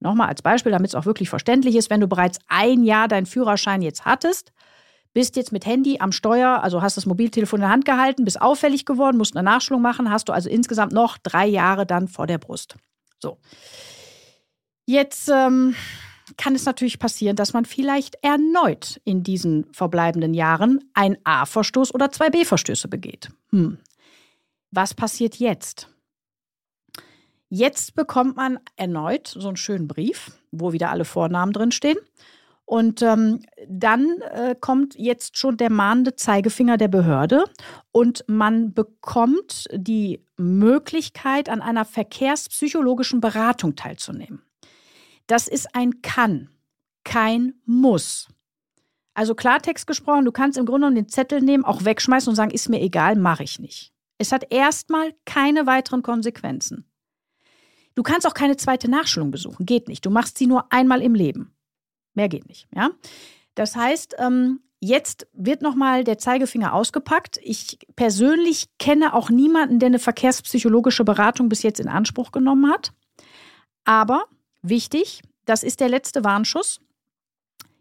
Nochmal 0.00 0.28
als 0.28 0.42
Beispiel, 0.42 0.72
damit 0.72 0.88
es 0.88 0.94
auch 0.94 1.06
wirklich 1.06 1.28
verständlich 1.28 1.76
ist, 1.76 1.90
wenn 1.90 2.00
du 2.00 2.06
bereits 2.06 2.38
ein 2.48 2.84
Jahr 2.84 3.08
deinen 3.08 3.26
Führerschein 3.26 3.82
jetzt 3.82 4.04
hattest, 4.04 4.52
bist 5.14 5.36
jetzt 5.36 5.52
mit 5.52 5.64
Handy 5.64 5.98
am 6.00 6.12
Steuer, 6.12 6.62
also 6.62 6.82
hast 6.82 6.98
das 6.98 7.06
Mobiltelefon 7.06 7.60
in 7.60 7.62
der 7.62 7.70
Hand 7.70 7.86
gehalten, 7.86 8.24
bist 8.24 8.40
auffällig 8.40 8.84
geworden, 8.84 9.16
musst 9.16 9.34
eine 9.34 9.42
Nachschulung 9.42 9.80
machen, 9.80 10.10
hast 10.10 10.28
du 10.28 10.32
also 10.34 10.50
insgesamt 10.50 10.92
noch 10.92 11.16
drei 11.16 11.46
Jahre 11.46 11.86
dann 11.86 12.08
vor 12.08 12.26
der 12.26 12.36
Brust. 12.36 12.76
So. 13.18 13.38
Jetzt 14.84 15.30
ähm, 15.30 15.74
kann 16.36 16.54
es 16.54 16.64
natürlich 16.64 16.98
passieren, 16.98 17.36
dass 17.36 17.52
man 17.52 17.64
vielleicht 17.64 18.16
erneut 18.22 19.00
in 19.04 19.22
diesen 19.22 19.66
verbleibenden 19.72 20.34
Jahren 20.34 20.90
ein 20.94 21.16
A-Verstoß 21.24 21.94
oder 21.94 22.10
zwei 22.10 22.30
B-Verstöße 22.30 22.88
begeht. 22.88 23.30
Hm. 23.50 23.78
Was 24.70 24.94
passiert 24.94 25.36
jetzt? 25.36 25.88
Jetzt 27.48 27.94
bekommt 27.94 28.36
man 28.36 28.58
erneut 28.76 29.28
so 29.28 29.48
einen 29.48 29.56
schönen 29.56 29.86
Brief, 29.86 30.32
wo 30.50 30.72
wieder 30.72 30.90
alle 30.90 31.04
Vornamen 31.04 31.52
drinstehen. 31.52 31.98
Und 32.64 33.00
ähm, 33.00 33.42
dann 33.68 34.20
äh, 34.32 34.56
kommt 34.58 34.96
jetzt 34.96 35.38
schon 35.38 35.56
der 35.56 35.70
mahnende 35.70 36.16
Zeigefinger 36.16 36.76
der 36.76 36.88
Behörde 36.88 37.44
und 37.92 38.24
man 38.26 38.74
bekommt 38.74 39.66
die 39.72 40.20
Möglichkeit, 40.36 41.48
an 41.48 41.62
einer 41.62 41.84
verkehrspsychologischen 41.84 43.20
Beratung 43.20 43.76
teilzunehmen. 43.76 44.42
Das 45.26 45.48
ist 45.48 45.74
ein 45.74 46.02
Kann, 46.02 46.50
kein 47.04 47.54
Muss. 47.64 48.28
Also 49.14 49.34
Klartext 49.34 49.86
gesprochen, 49.86 50.24
du 50.24 50.32
kannst 50.32 50.58
im 50.58 50.66
Grunde 50.66 50.86
genommen 50.86 50.96
den 50.96 51.08
Zettel 51.08 51.40
nehmen, 51.40 51.64
auch 51.64 51.84
wegschmeißen 51.84 52.28
und 52.28 52.36
sagen, 52.36 52.50
ist 52.50 52.68
mir 52.68 52.80
egal, 52.82 53.16
mache 53.16 53.44
ich 53.44 53.58
nicht. 53.58 53.92
Es 54.18 54.32
hat 54.32 54.52
erstmal 54.52 55.14
keine 55.24 55.66
weiteren 55.66 56.02
Konsequenzen. 56.02 56.84
Du 57.94 58.02
kannst 58.02 58.26
auch 58.26 58.34
keine 58.34 58.56
zweite 58.56 58.90
Nachschulung 58.90 59.30
besuchen. 59.30 59.64
Geht 59.64 59.88
nicht. 59.88 60.04
Du 60.04 60.10
machst 60.10 60.36
sie 60.36 60.46
nur 60.46 60.70
einmal 60.70 61.00
im 61.00 61.14
Leben. 61.14 61.54
Mehr 62.14 62.28
geht 62.28 62.46
nicht. 62.46 62.68
Ja? 62.74 62.90
Das 63.54 63.74
heißt, 63.74 64.16
ähm, 64.18 64.60
jetzt 64.80 65.26
wird 65.32 65.62
nochmal 65.62 66.04
der 66.04 66.18
Zeigefinger 66.18 66.74
ausgepackt. 66.74 67.38
Ich 67.42 67.78
persönlich 67.96 68.68
kenne 68.78 69.14
auch 69.14 69.30
niemanden, 69.30 69.78
der 69.78 69.88
eine 69.88 69.98
verkehrspsychologische 69.98 71.04
Beratung 71.04 71.48
bis 71.48 71.62
jetzt 71.62 71.80
in 71.80 71.88
Anspruch 71.88 72.32
genommen 72.32 72.70
hat. 72.70 72.92
Aber 73.84 74.26
wichtig, 74.68 75.22
das 75.44 75.62
ist 75.62 75.80
der 75.80 75.88
letzte 75.88 76.24
Warnschuss. 76.24 76.80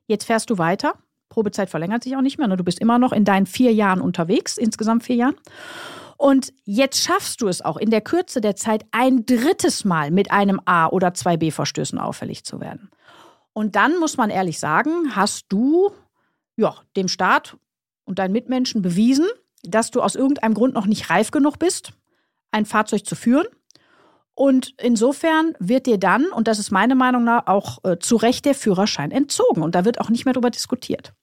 Jetzt 0.07 0.25
fährst 0.25 0.49
du 0.49 0.57
weiter. 0.57 0.93
Probezeit 1.29 1.69
verlängert 1.69 2.03
sich 2.03 2.15
auch 2.15 2.21
nicht 2.21 2.37
mehr. 2.37 2.47
Ne? 2.47 2.57
Du 2.57 2.63
bist 2.63 2.79
immer 2.79 2.99
noch 2.99 3.11
in 3.11 3.25
deinen 3.25 3.45
vier 3.45 3.73
Jahren 3.73 4.01
unterwegs, 4.01 4.57
insgesamt 4.57 5.03
vier 5.03 5.15
Jahren. 5.15 5.35
Und 6.17 6.53
jetzt 6.63 7.03
schaffst 7.03 7.41
du 7.41 7.47
es 7.47 7.63
auch 7.63 7.77
in 7.77 7.89
der 7.89 8.01
Kürze 8.01 8.39
der 8.39 8.55
Zeit 8.55 8.85
ein 8.91 9.25
drittes 9.25 9.83
Mal 9.83 10.11
mit 10.11 10.31
einem 10.31 10.61
A 10.65 10.87
oder 10.87 11.13
zwei 11.13 11.35
B-Verstößen 11.35 11.99
auffällig 11.99 12.45
zu 12.45 12.61
werden. 12.61 12.89
Und 13.51 13.75
dann 13.75 13.99
muss 13.99 14.15
man 14.15 14.29
ehrlich 14.29 14.59
sagen, 14.59 15.15
hast 15.15 15.45
du 15.49 15.91
ja, 16.57 16.75
dem 16.95 17.07
Staat 17.07 17.57
und 18.05 18.19
deinen 18.19 18.31
Mitmenschen 18.31 18.81
bewiesen, 18.81 19.25
dass 19.63 19.91
du 19.91 20.01
aus 20.01 20.15
irgendeinem 20.15 20.53
Grund 20.53 20.73
noch 20.73 20.85
nicht 20.85 21.09
reif 21.09 21.31
genug 21.31 21.59
bist, 21.59 21.91
ein 22.51 22.65
Fahrzeug 22.65 23.05
zu 23.05 23.15
führen. 23.15 23.47
Und 24.35 24.73
insofern 24.81 25.53
wird 25.59 25.85
dir 25.85 25.97
dann, 25.97 26.25
und 26.25 26.49
das 26.49 26.59
ist 26.59 26.69
meine 26.69 26.93
Meinung 26.93 27.23
nach, 27.23 27.47
auch 27.47 27.79
äh, 27.85 27.97
zu 27.99 28.17
Recht 28.17 28.43
der 28.43 28.53
Führerschein 28.53 29.11
entzogen. 29.11 29.63
Und 29.63 29.75
da 29.75 29.85
wird 29.85 30.01
auch 30.01 30.09
nicht 30.09 30.25
mehr 30.25 30.33
darüber 30.33 30.49
diskutiert. 30.49 31.13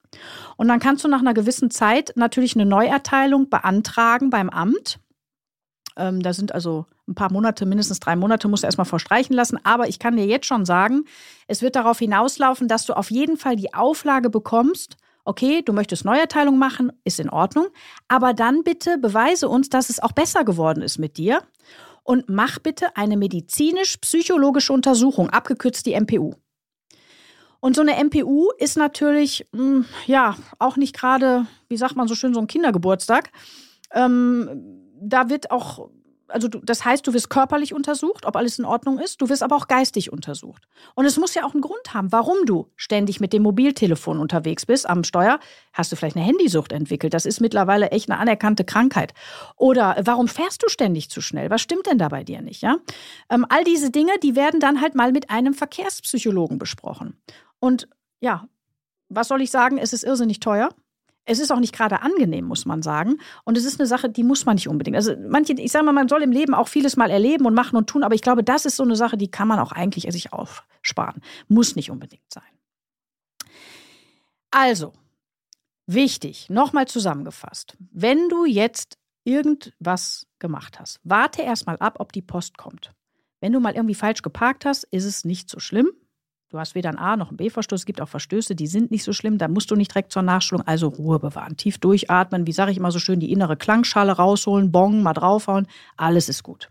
Und 0.57 0.69
dann 0.69 0.81
kannst 0.81 1.05
du 1.05 1.09
nach 1.09 1.21
einer 1.21 1.35
gewissen 1.35 1.71
Zeit 1.71 2.13
natürlich 2.17 2.55
eine 2.55 2.65
Neuerteilung 2.65 3.51
beantragen 3.51 4.31
beim 4.31 4.49
Amt. 4.49 4.99
Ähm, 5.97 6.23
da 6.23 6.33
sind 6.33 6.53
also 6.53 6.87
ein 7.07 7.15
paar 7.15 7.31
Monate, 7.31 7.67
mindestens 7.67 8.01
drei 8.01 8.17
Monate, 8.17 8.49
musst 8.49 8.63
du 8.63 8.67
erstmal 8.67 8.87
verstreichen 8.87 9.35
lassen. 9.35 9.59
Aber 9.63 9.89
ich 9.89 9.99
kann 9.99 10.17
dir 10.17 10.25
jetzt 10.25 10.47
schon 10.47 10.65
sagen, 10.65 11.05
es 11.47 11.61
wird 11.61 11.77
darauf 11.77 11.99
hinauslaufen, 11.99 12.67
dass 12.67 12.87
du 12.87 12.95
auf 12.95 13.11
jeden 13.11 13.37
Fall 13.37 13.57
die 13.57 13.75
Auflage 13.75 14.31
bekommst, 14.31 14.97
okay, 15.25 15.63
du 15.63 15.75
möchtest 15.75 16.07
Neuerteilung 16.07 16.59
machen, 16.59 16.93
ist 17.05 17.21
in 17.21 17.29
Ordnung, 17.29 17.67
aber 18.09 18.33
dann 18.33 18.65
bitte 18.65 18.99
beweise 18.99 19.49
uns, 19.49 19.69
dass 19.69 19.91
es 19.91 20.03
auch 20.03 20.13
besser 20.13 20.45
geworden 20.45 20.83
ist 20.83 20.99
mit 20.99 21.17
dir 21.17 21.43
und 22.05 22.29
mach 22.29 22.59
bitte 22.59 22.97
eine 22.97 23.17
medizinisch-psychologische 23.17 24.73
Untersuchung, 24.73 25.31
abgekürzt 25.31 25.87
die 25.87 25.99
MPU. 25.99 26.35
Und 27.61 27.77
so 27.77 27.83
eine 27.83 28.03
MPU 28.03 28.51
ist 28.59 28.77
natürlich, 28.77 29.47
mh, 29.53 29.61
hm, 29.61 29.85
ja, 30.07 30.37
auch 30.59 30.77
nicht 30.77 30.97
gerade, 30.97 31.47
wie 31.69 31.77
sagt 31.77 31.95
man 31.95 32.09
so 32.09 32.15
schön, 32.15 32.35
so 32.35 32.41
ein 32.41 32.49
Kindergeburtstag. 32.49 33.31
Ähm, 33.93 34.83
da 35.01 35.31
wird 35.31 35.51
auch 35.51 35.91
also 36.33 36.49
du, 36.49 36.59
das 36.59 36.85
heißt, 36.85 37.07
du 37.07 37.13
wirst 37.13 37.31
körperlich 37.31 37.75
untersucht, 37.75 38.27
ob 38.27 38.37
alles 38.37 38.59
in 38.59 38.65
Ordnung 38.65 38.99
ist, 38.99 39.21
du 39.21 39.29
wirst 39.29 39.43
aber 39.43 39.57
auch 39.57 39.69
geistig 39.69 40.13
untersucht. 40.13 40.67
Und 40.95 41.05
es 41.05 41.19
muss 41.19 41.35
ja 41.35 41.45
auch 41.45 41.53
einen 41.53 41.61
Grund 41.61 41.95
haben, 41.95 42.11
warum 42.13 42.45
du 42.47 42.71
ständig 42.77 43.21
mit 43.21 43.33
dem 43.33 43.43
Mobiltelefon 43.43 44.19
unterwegs 44.19 44.67
bist 44.67 44.89
am 44.89 45.05
Steuer. 45.05 45.39
Hast 45.73 45.93
du 45.93 45.97
vielleicht 45.97 46.17
eine 46.17 46.25
Handysucht 46.25 46.73
entwickelt? 46.73 47.15
Das 47.15 47.27
ist 47.27 47.41
mittlerweile 47.41 47.91
echt 47.91 48.11
eine 48.11 48.19
anerkannte 48.19 48.65
Krankheit. 48.65 49.15
Oder 49.57 49.97
warum 50.05 50.29
fährst 50.29 50.63
du 50.63 50.69
ständig 50.69 51.11
zu 51.11 51.21
schnell? 51.21 51.51
Was 51.51 51.61
stimmt 51.61 51.87
denn 51.87 51.99
da 51.99 52.09
bei 52.09 52.25
dir 52.25 52.43
nicht? 52.43 52.63
Ja? 52.63 52.79
Ähm, 53.31 53.47
all 53.49 53.65
diese 53.65 53.91
Dinge, 53.91 54.13
die 54.23 54.35
werden 54.37 54.61
dann 54.61 54.81
halt 54.81 54.95
mal 54.95 55.13
mit 55.13 55.31
einem 55.31 55.55
Verkehrspsychologen 55.55 56.59
besprochen. 56.59 57.21
Und 57.59 57.89
ja, 58.21 58.47
was 59.09 59.29
soll 59.29 59.43
ich 59.43 59.51
sagen? 59.51 59.79
Es 59.79 59.93
ist 59.93 60.05
irrsinnig 60.05 60.41
teuer. 60.41 60.71
Es 61.25 61.39
ist 61.39 61.53
auch 61.53 61.61
nicht 61.61 61.75
gerade 61.75 62.03
angenehm, 62.03 62.45
muss 62.45 62.67
man 62.67 62.83
sagen. 62.83 63.19
Und 63.45 63.57
es 63.57 63.65
ist 63.65 63.79
eine 63.79 63.87
Sache, 63.87 64.09
die 64.09 64.25
muss 64.25 64.45
man 64.45 64.57
nicht 64.57 64.69
unbedingt. 64.69 64.97
Also 64.97 65.15
manche, 65.29 65.53
ich 65.53 65.71
sage 65.71 65.85
mal, 65.85 65.93
man 65.93 66.09
soll 66.09 66.23
im 66.23 66.33
Leben 66.33 66.55
auch 66.55 66.69
vieles 66.69 66.97
mal 66.97 67.11
erleben 67.11 67.47
und 67.47 67.55
machen 67.55 67.77
und 67.77 67.87
tun, 67.87 68.03
aber 68.03 68.15
ich 68.15 68.23
glaube, 68.23 68.43
das 68.43 68.67
ist 68.67 68.77
so 68.77 68.83
eine 68.83 68.97
Sache, 68.97 69.17
die 69.17 69.31
kann 69.31 69.49
man 69.49 69.59
auch 69.61 69.73
eigentlich 69.73 70.11
sich 70.13 70.33
aufsparen. 70.33 71.23
Muss 71.49 71.77
nicht 71.77 71.91
unbedingt 71.91 72.33
sein. 72.33 72.43
Also, 74.51 74.93
wichtig, 75.87 76.51
nochmal 76.51 76.87
zusammengefasst. 76.87 77.77
Wenn 77.79 78.29
du 78.29 78.45
jetzt 78.45 78.99
irgendwas 79.25 80.27
gemacht 80.41 80.81
hast, 80.81 81.01
warte 81.05 81.43
erstmal 81.43 81.77
ab, 81.79 81.97
ob 82.01 82.13
die 82.13 82.23
Post 82.23 82.59
kommt. 82.59 82.93
Wenn 83.41 83.53
du 83.53 83.61
mal 83.61 83.75
irgendwie 83.75 83.95
falsch 83.95 84.23
geparkt 84.23 84.65
hast, 84.65 84.85
ist 84.85 85.05
es 85.05 85.25
nicht 85.25 85.49
so 85.49 85.59
schlimm. 85.59 85.91
Du 86.53 86.59
hast 86.59 86.75
weder 86.75 86.91
einen 86.91 86.99
A- 86.99 87.17
noch 87.17 87.29
einen 87.29 87.39
B-Verstoß. 87.39 87.81
Es 87.81 87.87
gibt 87.87 88.03
auch 88.03 88.09
Verstöße, 88.09 88.55
die 88.55 88.67
sind 88.67 88.91
nicht 88.91 89.05
so 89.05 89.15
schlimm. 89.15 89.39
Da 89.39 89.49
musst 89.49 89.71
du 89.71 89.75
nicht 89.75 89.91
direkt 89.93 90.13
zur 90.13 90.21
Nachschulung. 90.21 90.67
Also 90.67 90.89
Ruhe 90.89 91.19
bewahren. 91.19 91.57
Tief 91.57 91.79
durchatmen. 91.79 92.47
Wie 92.47 92.53
sage 92.53 92.71
ich 92.71 92.77
immer 92.77 92.91
so 92.93 92.99
schön, 92.99 93.21
die 93.21 93.33
innere 93.33 93.57
Klangschale 93.57 94.13
rausholen, 94.13 94.71
Bong, 94.71 95.03
mal 95.03 95.15
draufhauen. 95.15 95.67
Alles 95.97 96.29
ist 96.29 96.43
gut. 96.43 96.69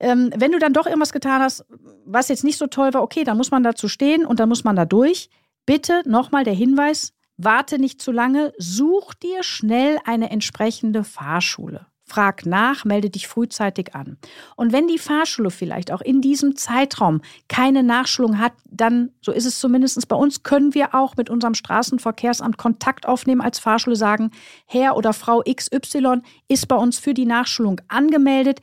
Ähm, 0.00 0.30
wenn 0.36 0.50
du 0.50 0.58
dann 0.58 0.72
doch 0.72 0.86
irgendwas 0.86 1.12
getan 1.12 1.40
hast, 1.40 1.64
was 2.04 2.28
jetzt 2.28 2.42
nicht 2.42 2.58
so 2.58 2.66
toll 2.66 2.92
war, 2.92 3.02
okay, 3.02 3.22
dann 3.22 3.36
muss 3.36 3.52
man 3.52 3.62
dazu 3.62 3.86
stehen 3.86 4.26
und 4.26 4.40
dann 4.40 4.48
muss 4.48 4.64
man 4.64 4.74
da 4.74 4.84
durch. 4.84 5.30
Bitte 5.64 6.02
nochmal 6.04 6.42
der 6.42 6.54
Hinweis, 6.54 7.12
warte 7.36 7.78
nicht 7.78 8.02
zu 8.02 8.10
lange, 8.10 8.52
such 8.58 9.14
dir 9.14 9.44
schnell 9.44 10.00
eine 10.04 10.30
entsprechende 10.30 11.04
Fahrschule. 11.04 11.86
Frag 12.04 12.44
nach, 12.44 12.84
melde 12.84 13.10
dich 13.10 13.26
frühzeitig 13.26 13.94
an. 13.94 14.18
Und 14.56 14.72
wenn 14.72 14.86
die 14.86 14.98
Fahrschule 14.98 15.50
vielleicht 15.50 15.92
auch 15.92 16.00
in 16.00 16.20
diesem 16.20 16.56
Zeitraum 16.56 17.22
keine 17.48 17.82
Nachschulung 17.82 18.38
hat, 18.38 18.52
dann, 18.70 19.10
so 19.20 19.32
ist 19.32 19.46
es 19.46 19.58
zumindest 19.58 20.06
bei 20.08 20.16
uns, 20.16 20.42
können 20.42 20.74
wir 20.74 20.94
auch 20.94 21.16
mit 21.16 21.30
unserem 21.30 21.54
Straßenverkehrsamt 21.54 22.58
Kontakt 22.58 23.06
aufnehmen 23.06 23.40
als 23.40 23.58
Fahrschule, 23.58 23.96
sagen, 23.96 24.30
Herr 24.66 24.96
oder 24.96 25.12
Frau 25.12 25.42
XY 25.42 26.22
ist 26.48 26.68
bei 26.68 26.76
uns 26.76 26.98
für 26.98 27.14
die 27.14 27.24
Nachschulung 27.26 27.80
angemeldet, 27.88 28.60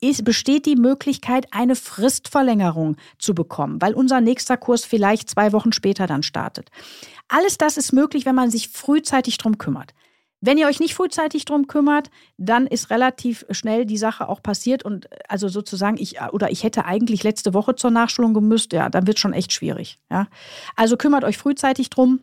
ist, 0.00 0.24
besteht 0.24 0.64
die 0.64 0.76
Möglichkeit, 0.76 1.48
eine 1.50 1.76
Fristverlängerung 1.76 2.96
zu 3.18 3.34
bekommen, 3.34 3.80
weil 3.82 3.94
unser 3.94 4.20
nächster 4.20 4.56
Kurs 4.56 4.84
vielleicht 4.84 5.28
zwei 5.28 5.52
Wochen 5.52 5.72
später 5.72 6.06
dann 6.06 6.22
startet. 6.22 6.70
Alles 7.28 7.58
das 7.58 7.76
ist 7.76 7.92
möglich, 7.92 8.24
wenn 8.24 8.34
man 8.34 8.50
sich 8.50 8.68
frühzeitig 8.68 9.36
darum 9.38 9.58
kümmert. 9.58 9.92
Wenn 10.40 10.58
ihr 10.58 10.66
euch 10.66 10.80
nicht 10.80 10.94
frühzeitig 10.94 11.44
drum 11.44 11.66
kümmert, 11.66 12.10
dann 12.36 12.66
ist 12.66 12.90
relativ 12.90 13.46
schnell 13.50 13.86
die 13.86 13.96
Sache 13.96 14.28
auch 14.28 14.42
passiert 14.42 14.84
und 14.84 15.10
äh, 15.10 15.18
also 15.28 15.48
sozusagen 15.48 15.96
ich 15.98 16.18
äh, 16.18 16.28
oder 16.32 16.50
ich 16.50 16.62
hätte 16.62 16.84
eigentlich 16.84 17.22
letzte 17.22 17.54
Woche 17.54 17.74
zur 17.74 17.90
Nachschulung 17.90 18.34
gemüsst, 18.34 18.72
ja, 18.72 18.88
dann 18.88 19.06
wird 19.06 19.18
schon 19.18 19.32
echt 19.32 19.52
schwierig. 19.52 19.98
Ja, 20.10 20.28
also 20.76 20.96
kümmert 20.96 21.24
euch 21.24 21.38
frühzeitig 21.38 21.90
drum. 21.90 22.20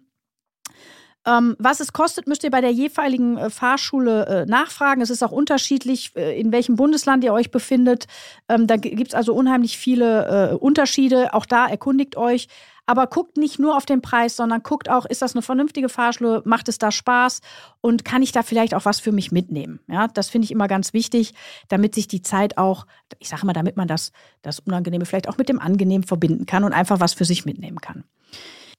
Ähm, 1.25 1.55
was 1.57 1.79
es 1.79 1.93
kostet, 1.93 2.27
müsst 2.27 2.43
ihr 2.43 2.51
bei 2.51 2.61
der 2.61 2.71
jeweiligen 2.71 3.37
äh, 3.37 3.49
Fahrschule 3.49 4.25
äh, 4.25 4.45
nachfragen. 4.45 5.01
Es 5.01 5.09
ist 5.09 5.23
auch 5.23 5.31
unterschiedlich, 5.31 6.15
äh, 6.15 6.39
in 6.39 6.51
welchem 6.51 6.75
Bundesland 6.75 7.23
ihr 7.23 7.33
euch 7.33 7.49
befindet. 7.49 8.07
Ähm, 8.49 8.67
da 8.67 8.75
gibt 8.75 9.09
es 9.09 9.15
also 9.15 9.33
unheimlich 9.33 9.77
viele 9.77 10.51
äh, 10.51 10.55
Unterschiede. 10.55 11.33
Auch 11.33 11.45
da 11.45 11.67
erkundigt 11.67 12.17
euch. 12.17 12.47
Aber 12.85 13.07
guckt 13.07 13.37
nicht 13.37 13.59
nur 13.59 13.77
auf 13.77 13.85
den 13.85 14.01
Preis, 14.01 14.35
sondern 14.35 14.61
guckt 14.61 14.89
auch, 14.89 15.05
ist 15.05 15.21
das 15.21 15.33
eine 15.33 15.41
vernünftige 15.41 15.87
Fahrschule? 15.87 16.41
Macht 16.43 16.67
es 16.67 16.79
da 16.79 16.91
Spaß? 16.91 17.39
Und 17.79 18.03
kann 18.03 18.21
ich 18.21 18.33
da 18.33 18.43
vielleicht 18.43 18.73
auch 18.73 18.83
was 18.83 18.99
für 18.99 19.13
mich 19.13 19.31
mitnehmen? 19.31 19.79
Ja, 19.87 20.07
das 20.09 20.29
finde 20.29 20.45
ich 20.45 20.51
immer 20.51 20.67
ganz 20.67 20.91
wichtig, 20.91 21.33
damit 21.69 21.95
sich 21.95 22.09
die 22.09 22.21
Zeit 22.21 22.57
auch, 22.57 22.85
ich 23.19 23.29
sage 23.29 23.45
mal, 23.45 23.53
damit 23.53 23.77
man 23.77 23.87
das, 23.87 24.11
das 24.41 24.59
Unangenehme 24.59 25.05
vielleicht 25.05 25.29
auch 25.29 25.37
mit 25.37 25.47
dem 25.47 25.59
Angenehmen 25.59 26.05
verbinden 26.05 26.45
kann 26.45 26.65
und 26.65 26.73
einfach 26.73 26.99
was 26.99 27.13
für 27.13 27.25
sich 27.25 27.45
mitnehmen 27.45 27.79
kann. 27.79 28.03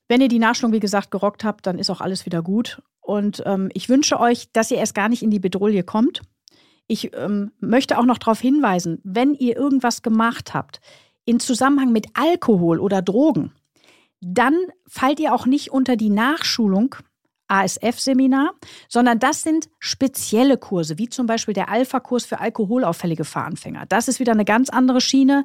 Wenn 0.09 0.21
ihr 0.21 0.29
die 0.29 0.39
Nachschulung, 0.39 0.73
wie 0.73 0.81
gesagt, 0.81 1.11
gerockt 1.11 1.45
habt, 1.45 1.67
dann 1.67 1.79
ist 1.79 1.91
auch 1.91 2.01
alles 2.01 2.27
wieder 2.27 2.43
gut. 2.43 2.83
Und 3.01 3.43
ähm, 3.47 3.71
ich 3.75 3.89
wünsche 3.89 4.21
euch, 4.21 4.51
dass 4.53 4.71
ihr 4.71 4.79
erst 4.79 4.95
gar 4.95 5.09
nicht 5.09 5.23
in 5.23 5.31
die 5.31 5.39
Bedrohung 5.39 5.85
kommt. 5.87 6.23
Ich 6.87 7.15
ähm, 7.17 7.53
möchte 7.61 7.99
auch 7.99 8.05
noch 8.05 8.19
darauf 8.19 8.41
hinweisen, 8.41 9.01
wenn 9.05 9.35
ihr 9.35 9.57
irgendwas 9.57 10.03
gemacht 10.03 10.53
habt 10.53 10.81
in 11.25 11.41
Zusammenhang 11.41 11.93
mit 11.93 12.09
Alkohol 12.15 12.79
oder 12.79 13.01
Drogen, 13.01 13.53
dann 14.21 14.55
fallt 14.87 15.21
ihr 15.21 15.35
auch 15.35 15.47
nicht 15.47 15.71
unter 15.71 15.97
die 15.97 16.11
Nachschulung 16.11 16.97
ASF-Seminar, 17.49 18.55
sondern 18.89 19.19
das 19.19 19.43
sind 19.43 19.69
spezielle 19.79 20.57
Kurse, 20.57 20.99
wie 20.99 21.09
zum 21.09 21.27
Beispiel 21.27 21.55
der 21.55 21.69
Alpha-Kurs 21.69 22.25
für 22.25 22.41
alkoholauffällige 22.41 23.25
Fahranfänger. 23.25 23.85
Das 23.87 24.09
ist 24.09 24.21
wieder 24.21 24.33
eine 24.33 24.45
ganz 24.45 24.71
andere 24.71 25.01
Schiene. 25.01 25.45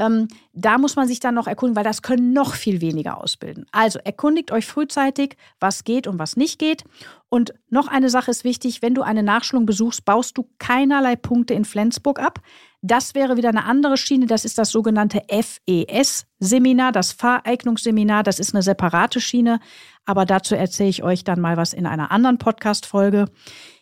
Ähm, 0.00 0.28
da 0.54 0.78
muss 0.78 0.96
man 0.96 1.06
sich 1.06 1.20
dann 1.20 1.34
noch 1.34 1.46
erkunden, 1.46 1.76
weil 1.76 1.84
das 1.84 2.00
können 2.00 2.32
noch 2.32 2.54
viel 2.54 2.80
weniger 2.80 3.22
ausbilden. 3.22 3.66
Also 3.70 3.98
erkundigt 3.98 4.50
euch 4.50 4.66
frühzeitig, 4.66 5.36
was 5.60 5.84
geht 5.84 6.06
und 6.06 6.18
was 6.18 6.36
nicht 6.36 6.58
geht. 6.58 6.84
Und 7.28 7.52
noch 7.68 7.86
eine 7.86 8.08
Sache 8.08 8.30
ist 8.30 8.42
wichtig, 8.42 8.80
wenn 8.80 8.94
du 8.94 9.02
eine 9.02 9.22
Nachschulung 9.22 9.66
besuchst, 9.66 10.04
baust 10.06 10.38
du 10.38 10.48
keinerlei 10.58 11.16
Punkte 11.16 11.52
in 11.54 11.66
Flensburg 11.66 12.18
ab. 12.18 12.40
Das 12.82 13.14
wäre 13.14 13.36
wieder 13.36 13.50
eine 13.50 13.66
andere 13.66 13.98
Schiene, 13.98 14.26
das 14.26 14.46
ist 14.46 14.56
das 14.56 14.70
sogenannte 14.70 15.22
FES-Seminar, 15.28 16.92
das 16.92 17.12
Fahreignungsseminar, 17.12 18.22
das 18.22 18.38
ist 18.38 18.54
eine 18.54 18.62
separate 18.62 19.20
Schiene, 19.20 19.60
aber 20.06 20.24
dazu 20.24 20.54
erzähle 20.54 20.88
ich 20.88 21.02
euch 21.02 21.22
dann 21.22 21.40
mal 21.40 21.58
was 21.58 21.74
in 21.74 21.86
einer 21.86 22.10
anderen 22.10 22.38
Podcast-Folge. 22.38 23.26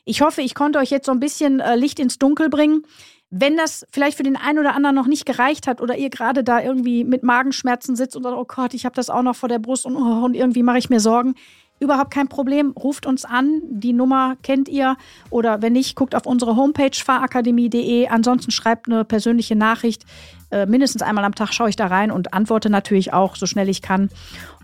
Ich 0.04 0.20
hoffe, 0.20 0.42
ich 0.42 0.57
konnte 0.57 0.81
euch 0.81 0.90
jetzt 0.90 1.07
so 1.07 1.12
ein 1.12 1.20
bisschen 1.20 1.61
äh, 1.61 1.76
Licht 1.76 2.00
ins 2.00 2.18
Dunkel 2.18 2.48
bringen. 2.48 2.83
Wenn 3.30 3.56
das 3.56 3.86
vielleicht 3.90 4.16
für 4.16 4.22
den 4.22 4.36
einen 4.36 4.58
oder 4.58 4.74
anderen 4.74 4.96
noch 4.96 5.06
nicht 5.06 5.26
gereicht 5.26 5.66
hat 5.66 5.80
oder 5.82 5.96
ihr 5.96 6.08
gerade 6.08 6.42
da 6.42 6.62
irgendwie 6.62 7.04
mit 7.04 7.22
Magenschmerzen 7.22 7.94
sitzt 7.94 8.16
und 8.16 8.22
sagt, 8.22 8.36
oh 8.36 8.46
Gott, 8.46 8.72
ich 8.72 8.86
habe 8.86 8.94
das 8.94 9.10
auch 9.10 9.22
noch 9.22 9.36
vor 9.36 9.50
der 9.50 9.58
Brust 9.58 9.84
und, 9.84 9.96
oh, 9.96 10.24
und 10.24 10.34
irgendwie 10.34 10.62
mache 10.62 10.78
ich 10.78 10.88
mir 10.88 11.00
Sorgen, 11.00 11.34
überhaupt 11.80 12.10
kein 12.10 12.28
Problem. 12.28 12.72
Ruft 12.72 13.06
uns 13.06 13.24
an, 13.24 13.60
die 13.68 13.92
Nummer 13.92 14.36
kennt 14.42 14.68
ihr 14.68 14.96
oder 15.30 15.62
wenn 15.62 15.74
nicht, 15.74 15.94
guckt 15.94 16.14
auf 16.14 16.26
unsere 16.26 16.56
Homepage 16.56 16.90
fahrakademie.de. 16.94 18.08
Ansonsten 18.08 18.50
schreibt 18.50 18.86
eine 18.86 19.04
persönliche 19.04 19.56
Nachricht. 19.56 20.04
Äh, 20.50 20.66
mindestens 20.66 21.02
einmal 21.02 21.24
am 21.24 21.34
Tag 21.34 21.52
schaue 21.52 21.68
ich 21.68 21.76
da 21.76 21.86
rein 21.86 22.10
und 22.10 22.32
antworte 22.32 22.70
natürlich 22.70 23.12
auch 23.12 23.36
so 23.36 23.46
schnell 23.46 23.68
ich 23.68 23.82
kann. 23.82 24.08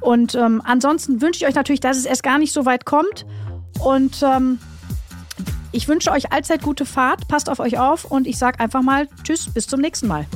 Und 0.01 0.35
ähm, 0.35 0.63
ansonsten 0.65 1.21
wünsche 1.21 1.45
ich 1.45 1.49
euch 1.49 1.55
natürlich, 1.55 1.81
dass 1.81 1.99
es 1.99 2.07
erst 2.07 2.23
gar 2.23 2.39
nicht 2.39 2.53
so 2.53 2.65
weit 2.65 2.87
kommt 2.87 3.27
und 3.85 4.23
ähm, 4.23 4.59
ich 5.75 5.89
wünsche 5.89 6.13
euch 6.13 6.33
allzeit 6.33 6.63
gute 6.63 6.87
Fahrt, 6.87 7.27
passt 7.27 7.51
auf 7.51 7.59
euch 7.59 7.79
auf 7.79 8.05
und 8.05 8.27
ich 8.27 8.39
sage 8.39 8.61
einfach 8.61 8.83
mal 8.83 9.09
Tschüss, 9.25 9.53
bis 9.53 9.67
zum 9.67 9.81
nächsten 9.81 10.07
Mal. 10.07 10.27